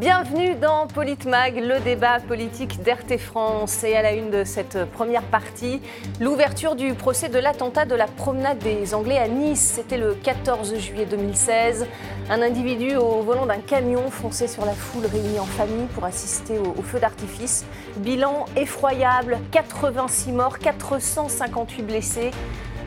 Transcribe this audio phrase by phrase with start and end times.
[0.00, 3.84] Bienvenue dans Politmag, le débat politique d'RT France.
[3.84, 5.82] Et à la une de cette première partie,
[6.20, 9.74] l'ouverture du procès de l'attentat de la promenade des Anglais à Nice.
[9.74, 11.86] C'était le 14 juillet 2016.
[12.30, 16.58] Un individu au volant d'un camion fonçait sur la foule réunie en famille pour assister
[16.58, 17.66] au, au feu d'artifice.
[17.98, 22.30] Bilan effroyable 86 morts, 458 blessés.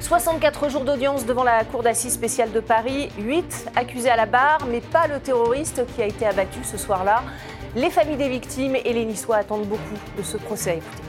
[0.04, 4.68] 64 jours d'audience devant la Cour d'assises spéciale de Paris, 8 accusés à la barre,
[4.70, 7.24] mais pas le terroriste qui a été abattu ce soir-là.
[7.74, 10.80] Les familles des victimes et les Niçois attendent beaucoup de ce procès.
[10.80, 11.04] Écoutez.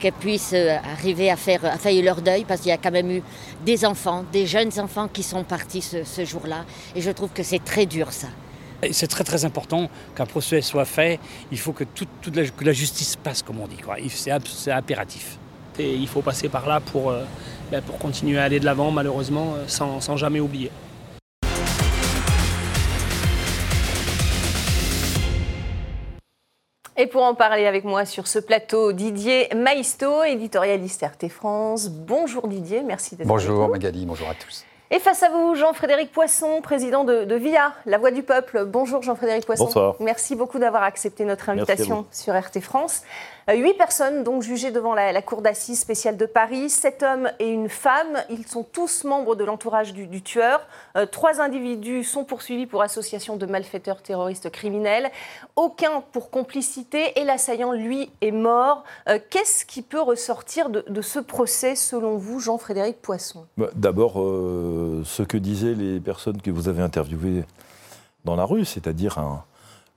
[0.00, 2.90] Qu'elles puissent euh, arriver à faire, à faire leur deuil, parce qu'il y a quand
[2.90, 3.22] même eu
[3.62, 6.64] des enfants, des jeunes enfants qui sont partis ce, ce jour-là.
[6.96, 8.28] Et je trouve que c'est très dur ça.
[8.90, 11.20] C'est très très important qu'un procès soit fait.
[11.52, 13.76] Il faut que, toute, toute la, que la justice passe, comme on dit.
[14.08, 15.38] C'est impératif.
[15.78, 17.24] Et il faut passer par là pour, euh,
[17.70, 20.70] ben, pour continuer à aller de l'avant, malheureusement, euh, sans, sans jamais oublier.
[26.96, 31.88] Et pour en parler avec moi sur ce plateau, Didier Maisto, éditorialiste RT France.
[31.88, 33.72] Bonjour Didier, merci d'être Bonjour avec nous.
[33.72, 34.64] Magali, bonjour à tous.
[34.92, 38.64] Et face à vous, Jean-Frédéric Poisson, président de, de VIA, La Voix du Peuple.
[38.64, 39.64] Bonjour Jean-Frédéric Poisson.
[39.64, 39.96] Bonsoir.
[39.98, 43.02] Merci beaucoup d'avoir accepté notre invitation sur RT France.
[43.50, 47.68] Euh, Huit personnes jugées devant la, Cour d'assises spéciale de Paris, sept hommes et une
[47.68, 48.18] femme.
[48.30, 50.60] Ils sont tous membres de l'entourage du, du tueur.
[50.96, 55.10] Euh, trois individus sont poursuivis pour association de malfaiteurs terroristes criminels.
[55.56, 58.84] Aucun pour complicité et l'assaillant, lui, est mort.
[59.08, 63.46] Euh, Qu'est-ce qui peut ressortir de, ce procès selon vous, Jean-Frédéric Poisson?
[63.58, 67.44] Bah, D'abord, ce que disaient les personnes que vous avez interviewées
[68.24, 69.44] dans la rue, c'est-à-dire un-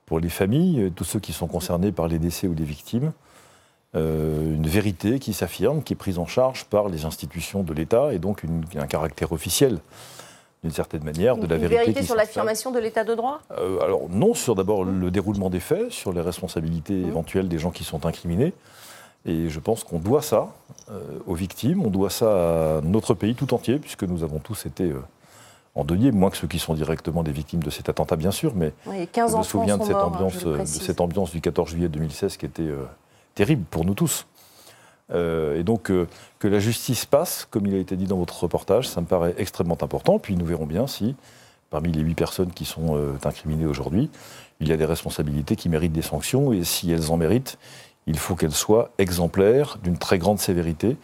[0.06, 3.12] pour les familles, tous ceux qui sont concernés par les décès ou les victimes,
[3.96, 8.14] euh, une vérité qui s'affirme, qui est prise en charge par les institutions de l'État
[8.14, 9.80] et donc une- un caractère officiel,
[10.64, 11.78] d'une certaine manière, de la Une vérité.
[11.92, 15.60] vérité sur l'affirmation de l'état de droit Euh, alors non, sur d'abord le déroulement des
[15.62, 17.08] faits, sur les responsabilités Mmh.
[17.08, 18.54] éventuelles des gens qui sont incriminés.
[19.26, 20.48] Et je pense qu'on doit ça
[20.90, 24.66] euh, aux victimes, on doit ça à notre pays tout entier, puisque nous avons tous
[24.66, 25.02] été euh,
[25.76, 28.74] endeuillés, moins que ceux qui sont directement des victimes de cet attentat, bien sûr, mais
[28.86, 30.82] Oui, 15 je me souviens de sont cette, morts, ambiance, je le de précise.
[30.82, 32.70] cette ambiance du 14 juillet 2016 qui était
[33.38, 34.26] terrible pour nous tous.
[35.14, 36.08] Euh, et donc euh,
[36.40, 39.36] que la justice passe, comme il a été dit dans votre reportage, ça me paraît
[39.38, 40.18] extrêmement important.
[40.18, 41.16] Puis nous verrons bien si,
[41.70, 44.10] parmi les huit personnes qui sont euh, incriminées aujourd'hui,
[44.60, 46.52] il y a des responsabilités qui méritent des sanctions.
[46.52, 47.60] Et si elles en méritent,
[48.08, 50.98] il faut qu'elles soient exemplaires, d'une très grande sévérité,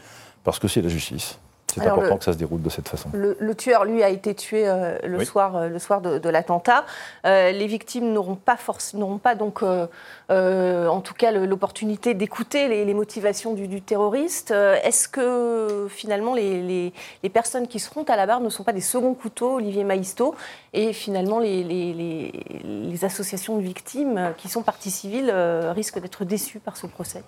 [0.43, 1.37] parce que c'est la justice.
[1.81, 3.09] C'est important le- que ça se déroule de cette façon.
[3.13, 5.25] Le, le tueur, lui, a été tué euh, le, Oui.
[5.25, 6.85] soir, euh, le soir de, de l'attentat.
[7.25, 9.87] Euh, les victimes n'auront pas, forc- n'auront pas donc, euh,
[10.31, 14.51] euh, en tout cas, l'opportunité d'écouter les, les motivations du, du terroriste.
[14.51, 18.63] Euh, Est-ce que finalement les, les- les personnes qui seront à la barre ne sont
[18.63, 20.35] pas des seconds couteaux, Olivier Maisto,
[20.73, 22.31] et finalement les, les- les-
[22.63, 26.87] les associations de victimes euh, qui sont parties civiles euh, risquent d'être déçues par ce
[26.87, 27.23] procès?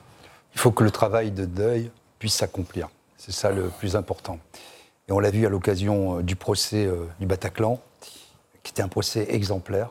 [0.53, 2.89] Il faut que le travail de deuil puisse s'accomplir.
[3.25, 4.37] C'est ça le plus important.
[5.09, 7.79] Et on l'a vu à l'occasion euh, du procès euh, du Bataclan,
[8.61, 9.89] qui était un procès exemplaire,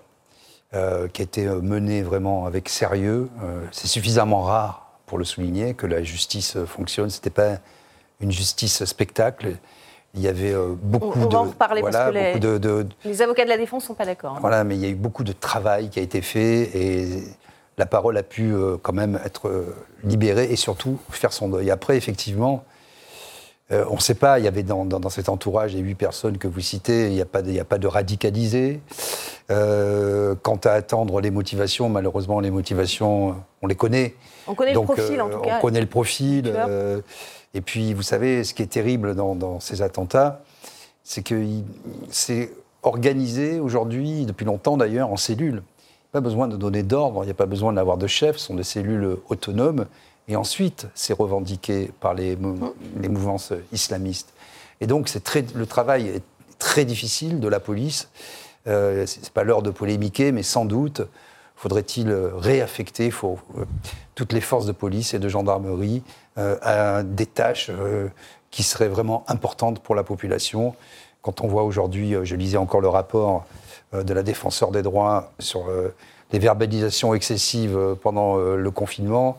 [0.74, 3.28] euh, qui a été mené vraiment avec sérieux.
[3.42, 7.10] Euh, C'est suffisamment rare pour le souligner que la justice fonctionne.
[7.10, 7.58] Ce n'était pas
[8.20, 9.56] une justice spectacle.
[10.14, 11.32] Il y avait euh, beaucoup on de.
[11.32, 13.94] va en reparler parce que les- de- de, Les avocats de la défense ne sont
[13.94, 14.34] pas d'accord.
[14.36, 14.40] hein.
[14.40, 17.24] Voilà, mais il y a eu beaucoup de travail qui a été fait et
[17.78, 19.64] la parole a pu quand même être
[20.04, 21.72] libérée et surtout faire son deuil.
[21.72, 22.62] Après, effectivement,
[23.72, 25.94] euh, on ne sait pas, il y avait dans, dans- dans cet entourage, a huit
[25.94, 28.80] personnes que vous citez, il n'y a, pas de- y a pas de radicalisés.
[29.50, 33.32] Euh, quant à attendre les motivations, malheureusement, les motivations, euh,
[33.62, 34.14] on les connaît.
[34.46, 35.58] On connaît Donc, le profil, en euh, tout cas.
[35.58, 36.52] On connaît le profil.
[36.54, 37.00] euh,
[37.52, 40.42] et puis, vous savez, ce qui est terrible dans, dans ces attentats,
[41.02, 41.42] c'est que
[42.10, 42.52] c'est
[42.82, 45.62] organisé aujourd'hui, depuis longtemps d'ailleurs, en cellules.
[46.12, 48.54] Pas besoin de donner d'ordre, il n'y a pas besoin d'avoir de chef, ce sont
[48.54, 49.86] des cellules autonomes.
[50.28, 52.72] Et ensuite, c'est revendiqué par les, mou- Mmh.
[53.02, 54.32] les mouvances islamistes.
[54.80, 56.22] Et donc, très, le travail est
[56.58, 58.08] très difficile de la police.
[58.66, 61.02] Euh, c'est pas l'heure de polémiquer, mais sans doute
[61.56, 63.64] faudrait-il réaffecter faut, euh,
[64.14, 66.02] toutes les forces de police et de gendarmerie
[66.38, 68.08] euh, à des tâches euh,
[68.50, 70.74] qui seraient vraiment importantes pour la population.
[71.22, 73.44] Quand on voit aujourd'hui, je lisais encore le rapport
[73.92, 75.64] de la défenseur des droits sur
[76.32, 79.38] les verbalisations excessives pendant le confinement,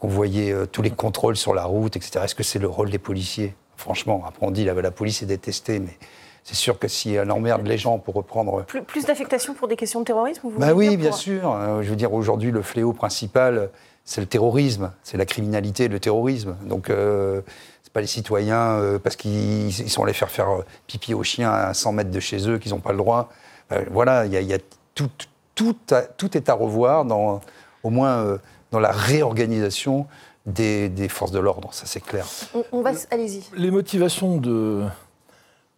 [0.00, 2.20] qu'on voyait euh, tous les contrôles sur la route, etc.
[2.24, 3.54] Est-ce que c'est le rôle des policiers?
[3.76, 5.96] Franchement, après on dit la, la police est détestée, mais
[6.44, 9.76] c'est sûr que si elle emmerde les gens pour reprendre Plus, plus d'affectation pour des
[9.76, 11.52] questions de terrorisme vous bah oui, bien pour- sûr.
[11.52, 13.70] Euh, je veux dire, aujourd'hui, le fléau principal,
[14.04, 16.56] c'est le terrorisme, c'est la criminalité, le terrorisme.
[16.64, 17.42] Donc, euh,
[17.82, 20.48] c'est pas les citoyens euh, parce qu'ils ils sont allés faire faire
[20.86, 23.28] pipi aux chiens à 100 mètres de chez eux qu'ils n'ont pas le droit.
[23.72, 24.58] Euh, voilà, il y a, il y a
[24.94, 25.10] tout-
[25.54, 25.76] tout,
[26.16, 27.40] tout est à revoir, dans,
[27.82, 28.38] au moins
[28.70, 30.06] dans la réorganisation
[30.46, 32.26] des, forces de l'ordre, ça c'est clair.
[32.72, 33.42] On, va, allez-y.
[33.56, 34.82] Les motivations de,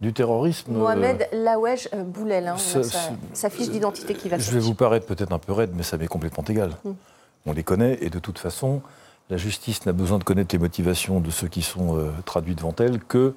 [0.00, 0.72] du terrorisme.
[0.72, 2.56] Mohamed Lawesh Boulel, hein,
[3.32, 5.96] sa, fiche d'identité qui va Je vais vous paraître peut-être un peu raide, mais ça
[5.96, 6.70] m'est complètement égal.
[6.84, 6.90] Mm.
[7.46, 8.82] On les connaît, et de toute façon,
[9.30, 13.00] la justice n'a besoin de connaître les motivations de ceux qui sont traduits devant elle
[13.00, 13.34] que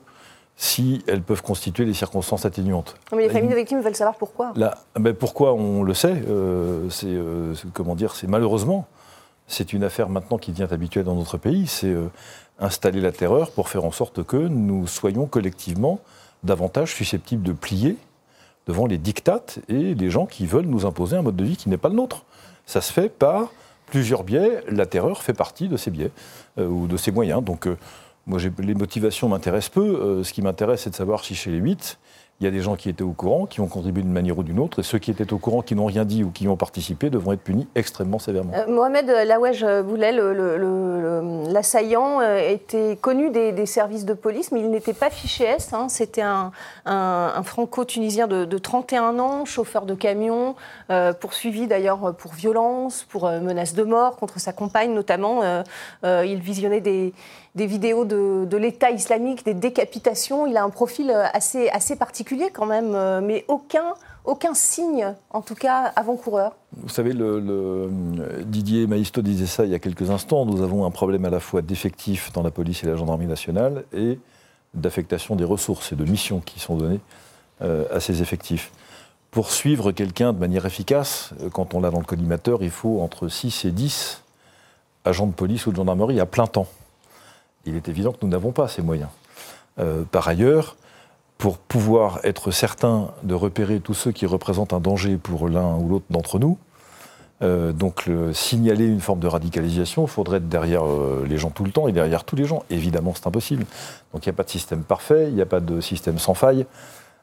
[0.58, 2.96] si elles peuvent constituer des circonstances atténuantes.
[3.14, 4.54] Mais les familles de victimes veulent savoir pourquoi.
[4.56, 8.88] Là, mais pourquoi on le sait euh, C'est euh, comment dire C'est malheureusement,
[9.48, 11.68] c'est une affaire maintenant qui devient habituelle dans notre pays.
[11.68, 12.10] C'est euh,
[12.60, 16.00] installer la terreur pour faire en sorte que nous soyons collectivement
[16.44, 17.98] davantage susceptibles de plier
[18.68, 21.70] devant les dictates et les gens qui veulent nous imposer un mode de vie qui
[21.70, 22.24] n'est pas le nôtre.
[22.66, 23.52] Ça se fait par
[23.86, 24.64] plusieurs biais.
[24.68, 26.12] La terreur fait partie de ces biais
[26.58, 27.44] ou de ces moyens.
[27.44, 27.68] Donc
[28.28, 29.82] moi, les motivations m'intéressent peu.
[29.82, 32.00] Euh, ce qui m'intéresse, c'est de savoir si chez les 8,
[32.42, 34.44] il y a des gens qui étaient au courant, qui ont contribué d'une manière ou
[34.44, 36.58] d'une autre, et ceux qui étaient au courant, qui n'ont rien dit ou qui ont
[36.58, 38.52] participé, devront être punis extrêmement sévèrement.
[38.54, 40.12] Euh, Mohamed Laouej Boulet,
[41.50, 45.72] l'assaillant, euh, était connu des, services de police, mais il n'était pas fiché S.
[45.74, 45.88] Hein.
[45.90, 46.52] C'était un,
[47.44, 50.56] franco-tunisien de, 31 ans, chauffeur de camion,
[51.20, 55.42] poursuivi d'ailleurs pour violence, pour menace de mort contre sa compagne notamment.
[56.04, 57.14] il visionnait des
[57.56, 60.46] des vidéos de, l'État islamique, des décapitations.
[60.46, 65.56] Il a un profil euh, assez, particulier quand même, euh, mais aucun, signe, en tout
[65.56, 66.56] cas, avant-coureur.
[66.76, 67.14] Vous savez,
[68.44, 70.46] Didier Maïsto disait ça il y a quelques instants.
[70.46, 73.86] Nous avons un problème à la fois d'effectifs dans la police et la gendarmerie nationale
[73.94, 74.20] et
[74.74, 77.00] d'affectation des ressources et de missions qui sont données
[77.62, 78.72] euh, à ces effectifs.
[79.32, 83.30] Pour suivre quelqu'un de manière efficace, quand on l'a dans le collimateur, il faut entre
[83.30, 84.24] 6 et 10
[85.06, 86.68] agents de police ou de gendarmerie à plein temps
[87.66, 89.10] il est évident que nous n'avons pas ces moyens.
[89.80, 90.78] Euh, par ailleurs,
[91.38, 95.90] pour pouvoir être certain de repérer tous ceux qui représentent un danger pour l'un ou
[95.90, 96.58] l'autre d'entre nous,
[97.42, 101.66] euh, donc signaler une forme de radicalisation, il faudrait être derrière euh, les gens tout
[101.66, 102.64] le temps et derrière tous les gens.
[102.70, 103.66] Évidemment, c'est impossible.
[104.14, 106.34] Donc il n'y a pas de système parfait, il n'y a pas de système sans
[106.34, 106.66] faille.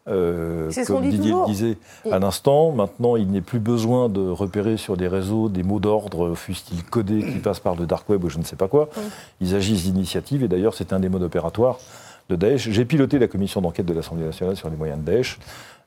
[0.09, 1.77] Euh, comme Didier le disait
[2.11, 6.35] à l'instant, maintenant il n'est plus besoin de repérer sur des réseaux des mots d'ordre,
[6.35, 8.89] fussent-ils codés, qui passent par le dark web ou je ne sais pas quoi.
[9.41, 11.79] Ils agissent d'initiative et d'ailleurs c'est un des modes opératoires
[12.29, 12.71] de Daesh.
[12.71, 15.39] J'ai piloté la commission d'enquête de l'Assemblée nationale sur les moyens de Daesh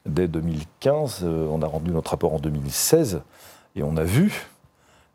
[0.05, 1.21] dès 2015.
[1.23, 3.21] Euh, on a rendu notre rapport en 2016
[3.75, 4.47] et on a vu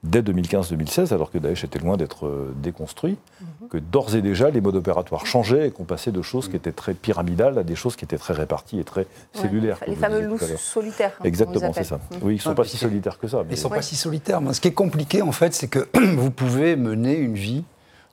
[0.02, 3.68] dès 2015-2016, alors que Daesh était loin d'être euh, déconstruit, mhm.
[3.68, 6.72] que d'ores et déjà les modes opératoires changeaient et qu'on passait de choses qui étaient
[6.72, 9.78] très pyramidales à des choses qui étaient très réparties et très cellulaires.
[9.86, 11.12] Les fameux loups solitaires.
[11.20, 11.96] Hein, Exactement, c'est ça.
[11.96, 12.18] Mhm.
[12.22, 13.42] Oui, ils ne sont pas si solitaires que ça.
[13.48, 14.40] Ils ne sont pas si solitaires.
[14.52, 17.64] ce qui est compliqué, en fait, c'est que vous pouvez mener une vie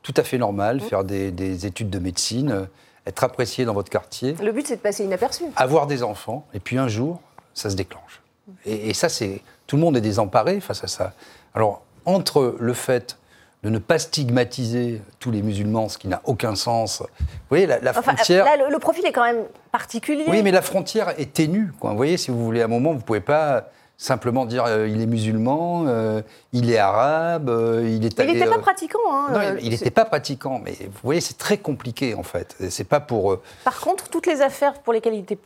[0.02, 0.82] tout à fait normale, mhm.
[0.82, 2.64] faire des, études de médecine, euh,
[3.06, 4.36] être apprécié dans votre quartier.
[4.42, 5.44] Le but, c'est de passer inaperçu.
[5.56, 7.22] Avoir des enfants, et puis un jour,
[7.54, 8.20] ça se déclenche.
[8.66, 11.12] Et, et ça, c'est tout le monde est désemparé face à ça.
[11.58, 13.18] Alors, entre le fait
[13.64, 17.02] de ne pas stigmatiser tous les musulmans, ce qui n'a aucun sens.
[17.18, 18.44] Vous voyez, la, frontière.
[18.44, 20.22] Là, le, profil est quand même particulier.
[20.28, 21.72] Oui, mais la frontière est ténue.
[21.80, 21.90] Quoi.
[21.90, 24.86] Vous voyez, si vous voulez, à un moment, vous ne pouvez pas simplement dire euh,
[24.86, 26.22] il est musulman, euh,
[26.52, 28.16] il est arabe, euh, il est.
[28.18, 29.00] Mais il n'était pas pratiquant.
[29.10, 32.54] Hein, non, il n'était pas pratiquant, mais vous voyez, c'est très compliqué en fait.
[32.70, 33.38] C'est pas pour.
[33.64, 35.38] Par contre, toutes les affaires pour lesquelles il était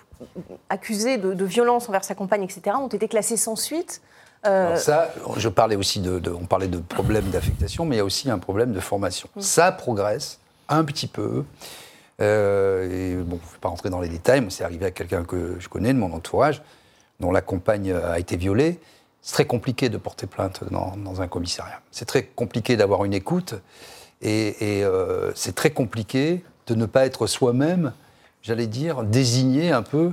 [0.68, 4.02] accusé de, de violence envers sa compagne, etc., ont été classées sans suite.
[4.44, 8.04] Euh, ça, je parlais aussi de, on parlait de problèmes d'affectation, mais il y a
[8.04, 9.28] aussi un problème de formation.
[9.36, 9.40] Mm.
[9.40, 11.44] Ça progresse un petit peu.
[12.20, 14.90] Euh, et bon, je ne vais pas rentrer dans les détails, mais c'est arrivé à
[14.90, 16.62] quelqu'un que je connais de mon entourage,
[17.20, 18.80] dont la compagne a été violée.
[19.22, 21.80] C'est très compliqué de porter plainte dans, un commissariat.
[21.92, 23.54] C'est très compliqué d'avoir une écoute,
[24.20, 27.92] et, euh, c'est très compliqué de ne pas être soi-même,
[28.42, 30.12] j'allais dire, désigné un peu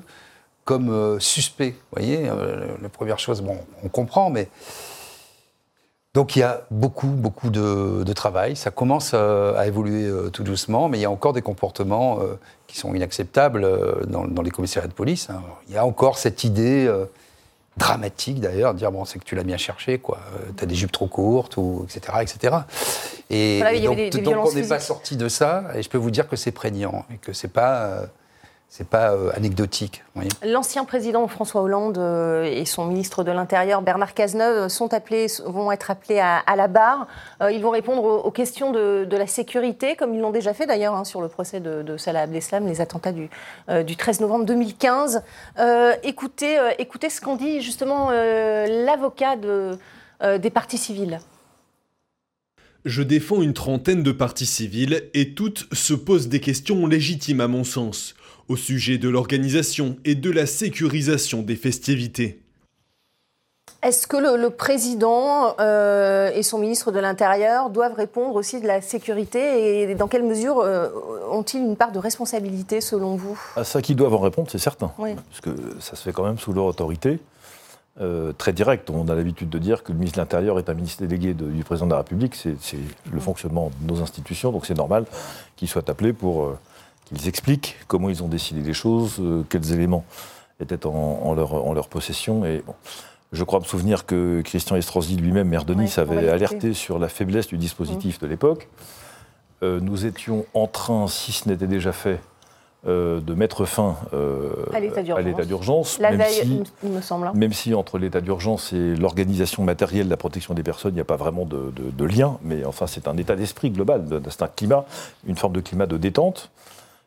[0.70, 1.72] comme euh, suspect.
[1.72, 4.50] Vous voyez, euh, la première chose, bon, on comprend, mais.
[6.14, 8.56] Donc il y a beaucoup, beaucoup de, travail.
[8.56, 12.20] Ça commence euh, à, évoluer tout doucement, mais il y a encore des comportements
[12.68, 13.68] qui sont inacceptables
[14.08, 15.30] dans, les commissariats de police.
[15.30, 15.42] Hein.
[15.68, 16.92] Il y a encore cette idée
[17.78, 20.20] dramatique d'ailleurs, de dire bon, c'est que tu l'as bien cherché, quoi.
[20.58, 22.18] tu as des jupes trop courtes, ou, etc.
[22.22, 22.58] etc.
[23.30, 23.98] Et, donc,
[24.46, 27.18] on n'est pas sorti de ça, et je peux vous dire que c'est prégnant, et
[27.18, 28.08] que c'est pas
[28.70, 30.04] c'est pas euh, anecdotique.
[30.46, 35.72] L'ancien président François Hollande euh, et son ministre de l'Intérieur Bernard Cazeneuve sont appelés, vont
[35.72, 37.08] être appelés à, la barre.
[37.42, 40.94] Euh, ils vont répondre aux, questions de, la sécurité, comme ils l'ont déjà fait d'ailleurs
[40.94, 43.30] hein, sur le procès de, Salah Abdeslam, les attentats du,
[43.86, 45.24] du 13 novembre 2015.
[46.04, 51.20] écoutez, écoutez ce qu'en dit justement l'avocat des partis civils.
[52.86, 57.48] Je défends une trentaine de partis civils et toutes se posent des questions légitimes à
[57.48, 58.16] mon sens
[58.50, 62.42] au sujet de l'organisation et de la sécurisation des festivités.
[63.82, 68.68] Est-ce que le, le président euh, et son ministre de l'Intérieur doivent répondre aussi de
[68.68, 70.90] la sécurité et dans quelle mesure euh,
[71.32, 73.40] ont-ils une part de responsabilité selon vous?
[73.56, 74.92] À ça qu'ils doivent en répondre, c'est certain.
[74.98, 75.12] Oui.
[75.16, 77.20] Parce que ça se fait quand même sous leur autorité.
[78.02, 78.90] euh, très directe.
[78.90, 81.46] On a l'habitude de dire que le ministre de l'Intérieur est un ministre délégué de-
[81.50, 82.34] du président de la République.
[82.36, 82.78] C'est c'est
[83.12, 85.06] le fonctionnement de nos institutions, donc c'est normal
[85.58, 86.54] qu'ils soient appelés pour
[87.10, 90.06] qu'ils expliquent comment ils ont décidé les choses, euh, quels éléments
[90.60, 92.46] étaient en, en leur, en leur possession.
[92.46, 92.74] Et bon,
[93.32, 97.10] je crois me souvenir que Christian Estrosi lui-même, maire de Nice, avait alerté sur la
[97.10, 98.68] faiblesse du dispositif de l'époque.
[99.64, 102.20] Euh, nous étions en train, si ce n'était déjà fait,
[102.88, 104.54] euh, de mettre fin euh,
[105.18, 106.00] À l'état d'urgence.
[106.12, 106.40] même si-
[107.32, 107.34] hein.
[107.34, 111.02] même si entre l'état d'urgence et l'organisation matérielle de la protection des personnes, il n'y
[111.02, 114.44] a pas vraiment de, de- de lien, mais enfin c'est un état d'esprit global, c'est
[114.44, 114.86] un climat,
[115.28, 116.52] une forme de climat de détente.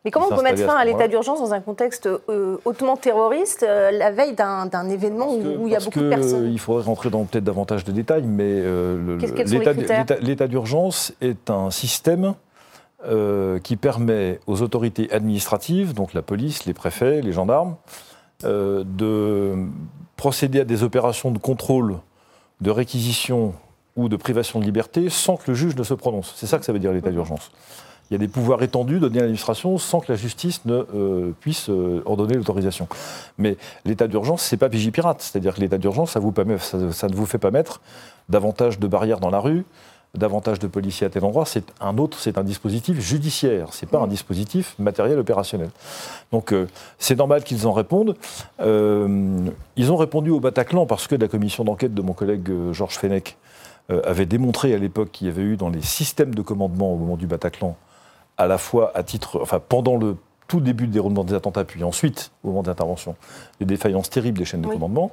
[0.05, 3.63] Mais comment on peut mettre fin à l'état d'urgence dans un contexte euh, hautement terroriste,
[3.63, 6.59] euh, la veille d'un événement où, il y a beaucoup que, de euh, personnes Il
[6.59, 9.17] faudrait rentrer dans peut-être davantage de détails, mais euh,
[10.21, 12.35] l'état d'urgence est un système
[13.63, 17.75] qui permet aux autorités administratives, donc la police, les préfets, les gendarmes,
[18.43, 19.55] de
[20.15, 21.97] procéder à des opérations de contrôle,
[22.61, 23.53] de réquisition
[23.97, 26.33] ou de privation de liberté sans que le juge ne se prononce.
[26.37, 27.51] C'est ça que ça veut dire l'état d'urgence.
[28.13, 31.31] Il y a des pouvoirs étendus donnés à l'administration sans que la justice ne euh,
[31.39, 32.87] puisse euh, ordonner l'autorisation.
[33.39, 35.19] Mais l'état d'urgence, c'est pas Vigipirate.
[35.19, 37.81] C'est-à-dire que l'état d'urgence, ça, ne vous fait pas mettre
[38.29, 39.65] davantage de barrières dans la rue,
[40.13, 41.47] davantage de policiers à tel endroit.
[41.47, 43.69] C'est un autre, c'est un dispositif judiciaire.
[43.71, 45.71] C'est pas un dispositif matériel opérationnel.
[46.31, 46.67] Donc euh,
[46.99, 48.15] c'est normal qu'ils en répondent.
[48.59, 53.37] Ils ont répondu au Bataclan parce que la commission d'enquête de mon collègue Georges Fenech
[53.89, 57.17] avait démontré à l'époque qu'il y avait eu dans les systèmes de commandement au moment
[57.17, 57.75] du Bataclan,
[58.37, 61.83] à la fois à titre, enfin pendant le tout début du déroulement des attentats, puis
[61.83, 63.15] ensuite au moment d'intervention,
[63.59, 64.73] des défaillances terribles des chaînes de Oui.
[64.73, 65.11] commandement.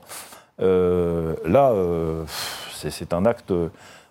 [0.61, 2.25] Euh, là, euh,
[2.73, 3.53] c'est un acte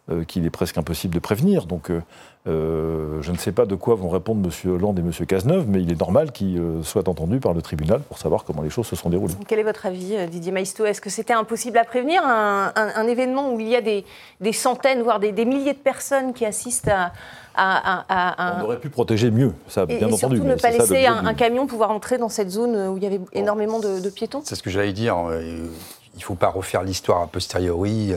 [0.10, 1.66] euh, qu'il est presque impossible de prévenir.
[1.66, 2.01] Donc, euh,
[2.48, 4.72] euh, je ne sais pas de quoi vont répondre M.
[4.72, 5.12] Hollande et M.
[5.25, 8.62] Cazeneuve, mais il est normal qu'ils euh, soient entendus par le tribunal pour savoir comment
[8.62, 9.34] les choses se sont déroulées.
[9.48, 10.86] Quel est votre avis, Didier Maisto?
[10.86, 14.06] Est-ce que c'était impossible à prévenir un, un- un événement où il y a des,
[14.39, 17.12] des centaines, voire des, des milliers de personnes qui assistent à,
[17.56, 18.62] à- à- à un...
[18.62, 20.38] On aurait pu protéger mieux, ça, Et, bien et entendu.
[20.38, 23.06] surtout ne pas ça laisser un, camion pouvoir entrer dans cette zone où il y
[23.08, 25.18] avait énormément de, de piétons C'est ce que j'allais dire.
[25.42, 28.13] Il ne faut pas refaire l'histoire a posteriori.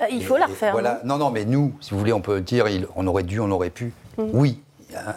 [0.00, 0.72] Euh, Il faut Et- la refaire.
[0.72, 1.00] Voilà.
[1.04, 3.50] Non, non, mais nous, si vous voulez, on peut dire il- on aurait dû, on
[3.50, 3.92] aurait pu.
[4.18, 4.30] Mhm.
[4.32, 4.60] Oui,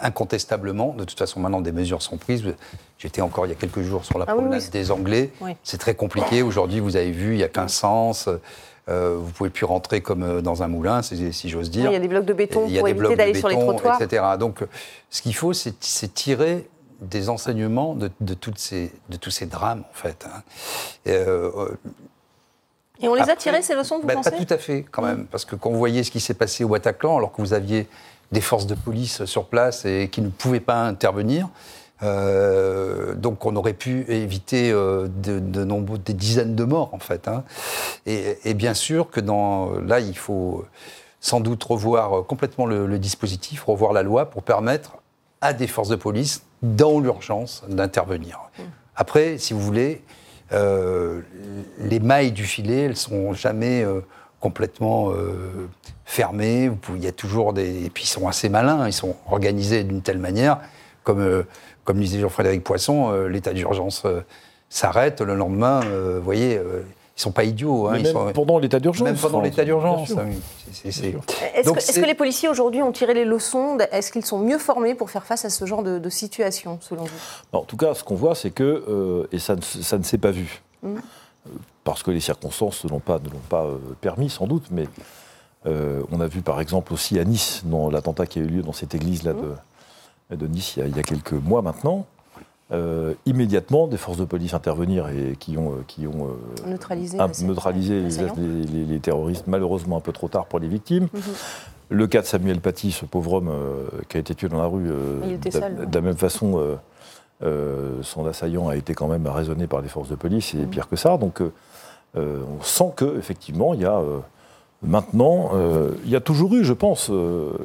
[0.02, 0.94] incontestablement.
[0.96, 2.42] De toute façon, maintenant, des mesures sont prises.
[2.98, 4.70] J'étais encore il y a quelques jours sur la Ah promenade oui.
[4.70, 5.30] des Anglais.
[5.40, 5.52] Oui.
[5.62, 6.42] C'est très compliqué.
[6.42, 8.28] Aujourd'hui, vous avez vu, il n'y a qu'un sens.
[8.88, 11.88] Euh, vous pouvez plus rentrer comme euh, dans un moulin, si, si j'ose dire.
[11.88, 13.16] il y a des blocs de béton Il y a pour des éviter blocs de
[13.16, 14.02] d'aller sur les béton, trottoirs.
[14.02, 14.24] etc.
[14.40, 14.66] Donc, euh,
[15.08, 15.78] ce qu'il faut, c'est
[16.12, 16.68] tirer
[17.00, 20.26] des enseignements de, de toutes ces, de tous ces drames, en fait.
[20.26, 20.42] hein.
[21.06, 21.50] Et, euh,
[23.00, 24.84] Et on les a après, tirées, ces leçons, vous bah, pensez Pas tout à fait,
[24.90, 25.26] quand même.
[25.26, 27.88] Parce que quand vous voyez ce qui s'est passé au Bataclan, alors que vous aviez
[28.30, 31.48] des forces de police sur place et qui ne pouvaient pas intervenir,
[32.02, 36.98] euh, donc on aurait pu éviter euh, de, de nombreux, des dizaines de morts, en
[36.98, 37.28] fait.
[37.28, 37.44] hein.
[38.06, 40.64] Et, et bien sûr que dans, là, il faut
[41.20, 44.96] sans doute revoir complètement le, le dispositif, revoir la loi pour permettre
[45.40, 48.38] à des forces de police, dans l'urgence, d'intervenir.
[48.94, 50.02] Après, si vous voulez,
[51.78, 54.00] les mailles du filet, elles sont jamais euh,
[54.40, 55.68] complètement euh,
[56.76, 57.84] pouvez- Il y a toujours des.
[57.86, 60.58] Et puis ils sont assez malins, ils sont organisés d'une telle manière,
[61.04, 61.44] comme, euh,
[61.84, 64.20] comme disait Jean-Frédéric Poisson, euh, l'état d'urgence euh,
[64.68, 66.82] s'arrête, le lendemain, euh, vous voyez, euh,
[67.16, 67.88] ils sont pas idiots.
[67.88, 69.04] hein, ils même sont- pendant l'état d'urgence.
[69.04, 70.10] même pendant l'état d'urgence.
[70.12, 70.24] Bien
[70.84, 75.10] Est-ce que, les policiers aujourd'hui ont tiré les leçons Est-ce qu'ils sont mieux formés pour
[75.10, 77.10] faire face à ce genre de, de situation, selon vous?
[77.52, 80.18] En tout cas, ce qu'on voit, c'est que, euh, et ça ne, ça ne s'est
[80.18, 80.96] pas vu, Mhm.
[81.46, 81.50] Euh,
[81.84, 84.86] parce que les circonstances ne l'ont pas, ne l'ont pas euh, permis, sans doute, mais
[85.66, 88.62] euh, on a vu par exemple aussi à Nice, dans l'attentat qui a eu lieu
[88.62, 92.06] dans cette église-là de, de Nice il y, a, il y a quelques mois maintenant,
[92.72, 96.66] euh, immédiatement des forces de police intervenir et qui ont, euh, qui ont euh,
[97.18, 98.00] un- neutralisé
[98.88, 101.08] les, terroristes, malheureusement un peu trop tard pour les victimes.
[101.12, 101.20] Mhm.
[101.90, 104.66] Le cas de Samuel Paty, ce pauvre homme euh, qui a été tué dans la
[104.66, 106.78] rue, de, la même façon,
[108.02, 110.68] son assaillant a été quand même raisonné par les forces de police, et Mhm.
[110.68, 111.18] pire que ça.
[111.18, 111.42] Donc
[112.16, 114.00] on sent qu'effectivement, il y a
[114.82, 115.50] maintenant,
[116.04, 117.10] il y a toujours eu, je pense,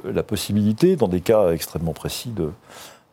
[0.04, 2.52] la possibilité, dans des cas extrêmement précis, de-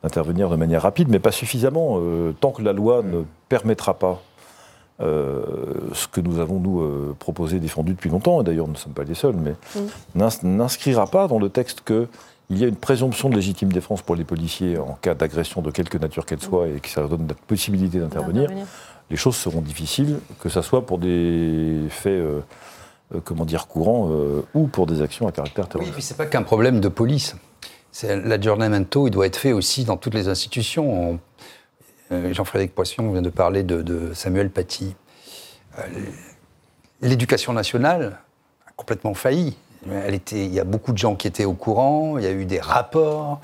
[0.08, 4.20] d'intervenir de manière rapide, mais pas suffisamment, euh, tant que la loi ne permettra pas
[5.00, 5.42] euh,
[5.92, 8.92] ce que nous avons, nous, euh, proposé, défendu depuis longtemps, et d'ailleurs nous ne sommes
[8.92, 9.80] pas les seuls, mais Mm.
[10.14, 12.06] n'ins- n'inscrira pas dans le texte qu'il
[12.58, 15.98] y a une présomption de légitime défense pour les policiers en cas d'agression de quelque
[15.98, 18.50] nature qu'elle soit et que ça leur donne la possibilité d'intervenir.
[19.10, 22.40] les choses seront difficiles, que ce soit pour des faits, euh,
[23.24, 25.94] comment dire, courants euh, ou pour des actions à caractère Oui, terroriste.
[25.94, 27.34] puis c'est pas qu'un problème de police.
[27.96, 31.12] C'est l'aggiornamento, il doit être fait aussi dans toutes les institutions.
[31.12, 31.20] On-
[32.10, 34.96] euh, Jean-Frédéric Poisson vient de parler de, Samuel Paty.
[35.78, 35.82] Euh,
[37.02, 38.18] L'éducation nationale
[38.66, 39.56] a complètement failli.
[39.88, 42.32] Elle était, il y a beaucoup de gens qui étaient au courant, il y a
[42.32, 43.40] eu des rapports,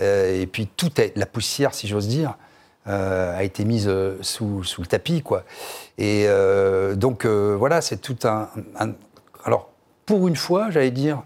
[0.00, 2.36] euh, et puis toute la poussière, si j'ose dire,
[2.86, 3.90] a été mise
[4.20, 5.42] sous, sous le tapis, quoi.
[5.98, 6.26] Et
[6.94, 8.48] donc voilà, c'est tout un-
[9.44, 9.70] Alors
[10.06, 11.22] pour une fois, j'allais dire,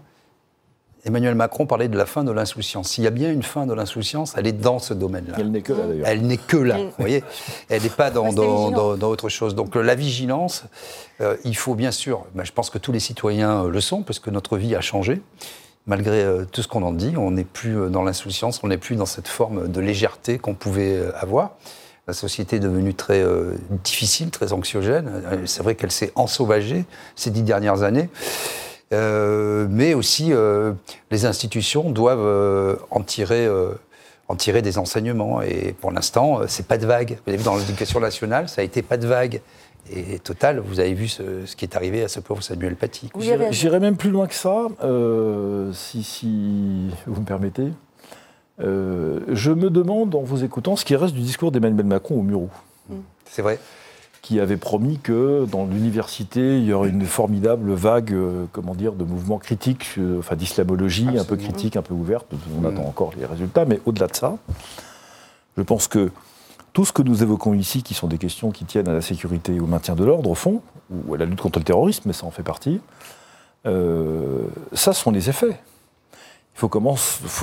[1.05, 2.89] Emmanuel Macron parlait de la fin de l'insouciance.
[2.91, 5.35] S'il y a bien une fin de l'insouciance, elle est dans ce domaine-là.
[5.37, 6.07] Elle n'est que là d'ailleurs.
[6.07, 6.81] Elle n'est que là, Mm.
[6.85, 7.23] vous voyez.
[7.69, 9.53] Elle n'est pas dans, dans, dans- dans autre chose.
[9.55, 10.63] Donc euh, la vigilance,
[11.19, 14.01] euh, il faut bien sûr, ben, je pense que tous les citoyens euh, le sont,
[14.01, 15.21] parce que notre vie a changé.
[15.85, 18.95] Malgré euh, tout ce qu'on en dit, on n'est plus dans l'insouciance, on n'est plus
[18.95, 21.51] dans cette forme de légèreté qu'on pouvait avoir.
[22.07, 25.21] La société est devenue très euh, difficile, très anxiogène.
[25.45, 26.85] C'est vrai qu'elle s'est ensauvagée
[27.17, 28.09] ces dix dernières années.
[28.93, 30.73] Euh, mais aussi, euh,
[31.11, 33.71] les institutions doivent euh, en, tirer, euh,
[34.27, 35.41] en tirer des enseignements.
[35.41, 37.17] Et pour l'instant, c'est pas de vague.
[37.25, 39.41] Vous avez vu, dans l'éducation nationale, ça a été pas de vague.
[39.91, 43.09] Et total, vous avez vu ce, ce qui est arrivé à ce pauvre Samuel Paty.
[43.51, 47.67] J'irai même plus loin que ça, euh, si, si vous me permettez.
[48.61, 52.21] Euh, je me demande, en vous écoutant, ce qui reste du discours d'Emmanuel Macron au
[52.21, 52.49] Murou,
[53.25, 53.59] C'est vrai.
[54.23, 58.93] Qui avait promis que dans l'université, il y aurait une formidable vague, euh, comment dire,
[58.93, 62.25] de mouvements critiques, euh, enfin d'islamologie, un peu critique, un peu ouverte.
[62.57, 62.65] On Mm.
[62.67, 64.37] attend encore les résultats, mais au-delà de ça,
[65.57, 66.09] je pense que
[66.71, 69.55] tout ce que nous évoquons ici, qui sont des questions qui tiennent à la sécurité
[69.55, 72.13] et au maintien de l'ordre, au fond, ou à la lutte contre le terrorisme, mais
[72.13, 72.79] ça en fait partie,
[73.65, 75.59] euh, ça sont les effets.
[76.55, 76.95] Il faut, faut-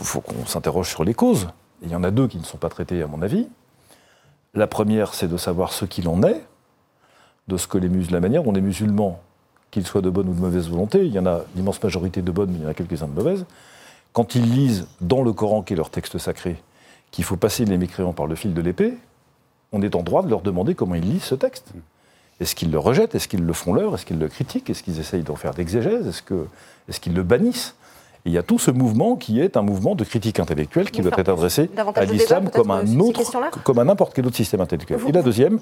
[0.05, 1.49] faut qu'on s'interroge sur les causes.
[1.83, 3.49] Et il y en a deux qui ne sont pas traitées, à mon avis.
[4.54, 6.43] La première, c'est de savoir ce qu'il en est,
[7.50, 9.21] de ce que les mus- la manière dont les musulmans,
[9.71, 12.30] qu'ils soient de bonne ou de mauvaise volonté, il y en a l'immense majorité de
[12.32, 13.45] bonnes, mais il y en a quelques-uns de mauvaises,
[14.13, 16.60] quand ils lisent dans le Coran, qui est leur texte sacré,
[17.10, 18.95] qu'il faut passer les mécréants par le fil de l'épée,
[19.73, 21.69] on est en droit de leur demander comment ils lisent ce texte.
[22.41, 23.15] Est-ce qu'ils le rejettent?
[23.15, 23.95] Est-ce qu'ils le font leur?
[23.95, 24.71] Est-ce qu'ils le critiquent?
[24.71, 26.08] Est-ce qu'ils essayent d'en faire d'exégèse?
[26.08, 27.75] Est-ce qu'ils le bannissent?
[28.26, 31.13] Il y a tout ce mouvement qui est un mouvement de critique intellectuelle qui doit
[31.19, 33.21] être adressé à l'islam comme un autre,
[33.65, 34.99] comme à n'importe quel autre système intellectuel.
[34.99, 35.59] Vous- Et la deuxième,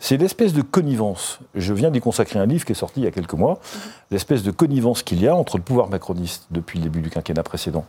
[0.00, 1.38] c'est l'espèce de connivence.
[1.54, 3.54] Je viens d'y consacrer un livre qui est sorti il y a quelques mois.
[3.74, 3.80] Mhm.
[4.10, 7.42] L'espèce de connivence qu'il y a entre le pouvoir macroniste depuis le début du quinquennat
[7.44, 7.84] précédent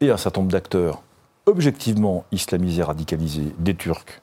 [0.00, 1.02] et un certain nombre d'acteurs
[1.46, 4.20] objectivement islamisés, radicalisés, des Turcs,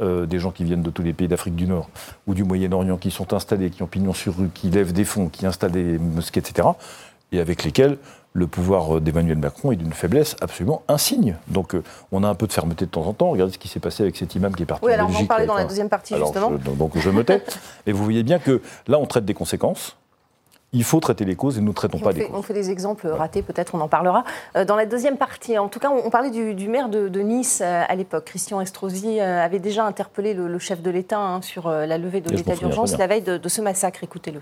[0.00, 1.90] euh, des gens qui viennent de tous les pays d'Afrique du Nord
[2.28, 5.28] ou du Moyen-Orient, qui sont installés, qui ont pignon sur rue, qui lèvent des fonds,
[5.28, 6.68] qui installent des mosquées, etc.,
[7.32, 7.98] et avec lesquels
[8.32, 11.36] le pouvoir euh, d'Emmanuel Macron est d'une faiblesse absolument insigne.
[11.48, 13.30] Donc euh, on a un peu de fermeté de temps en temps.
[13.30, 15.10] Regardez ce qui s'est passé avec cet imam qui est parti Oui, en alors on
[15.10, 15.28] en Belgique.
[15.28, 16.52] parler avec dans la deuxième partie, alors, justement.
[16.64, 17.42] je- donc je me tais.
[17.86, 19.96] Et vous voyez bien que là, on traite des conséquences.
[20.72, 22.30] Il faut traiter les causes et nous ne traitons Et pas on, les causes.
[22.38, 24.22] on fait des exemples ratés, peut-être on en parlera.
[24.54, 27.08] Euh, dans la deuxième partie, en tout cas, on, on parlait du, du maire de,
[27.08, 28.26] de Nice à l'époque.
[28.26, 32.30] Christian Estrosi avait déjà interpellé le, le chef de l'État hein, sur la levée de
[32.30, 34.04] l'état d'urgence la veille de, de ce massacre.
[34.04, 34.40] Écoutez-le.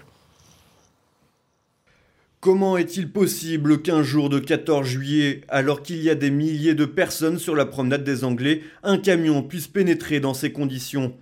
[2.41, 6.85] Comment est-il possible qu'un jour de 14 juillet, alors qu'il y a des milliers de
[6.85, 11.15] personnes sur la promenade des Anglais, un camion puisse pénétrer dans ces conditions?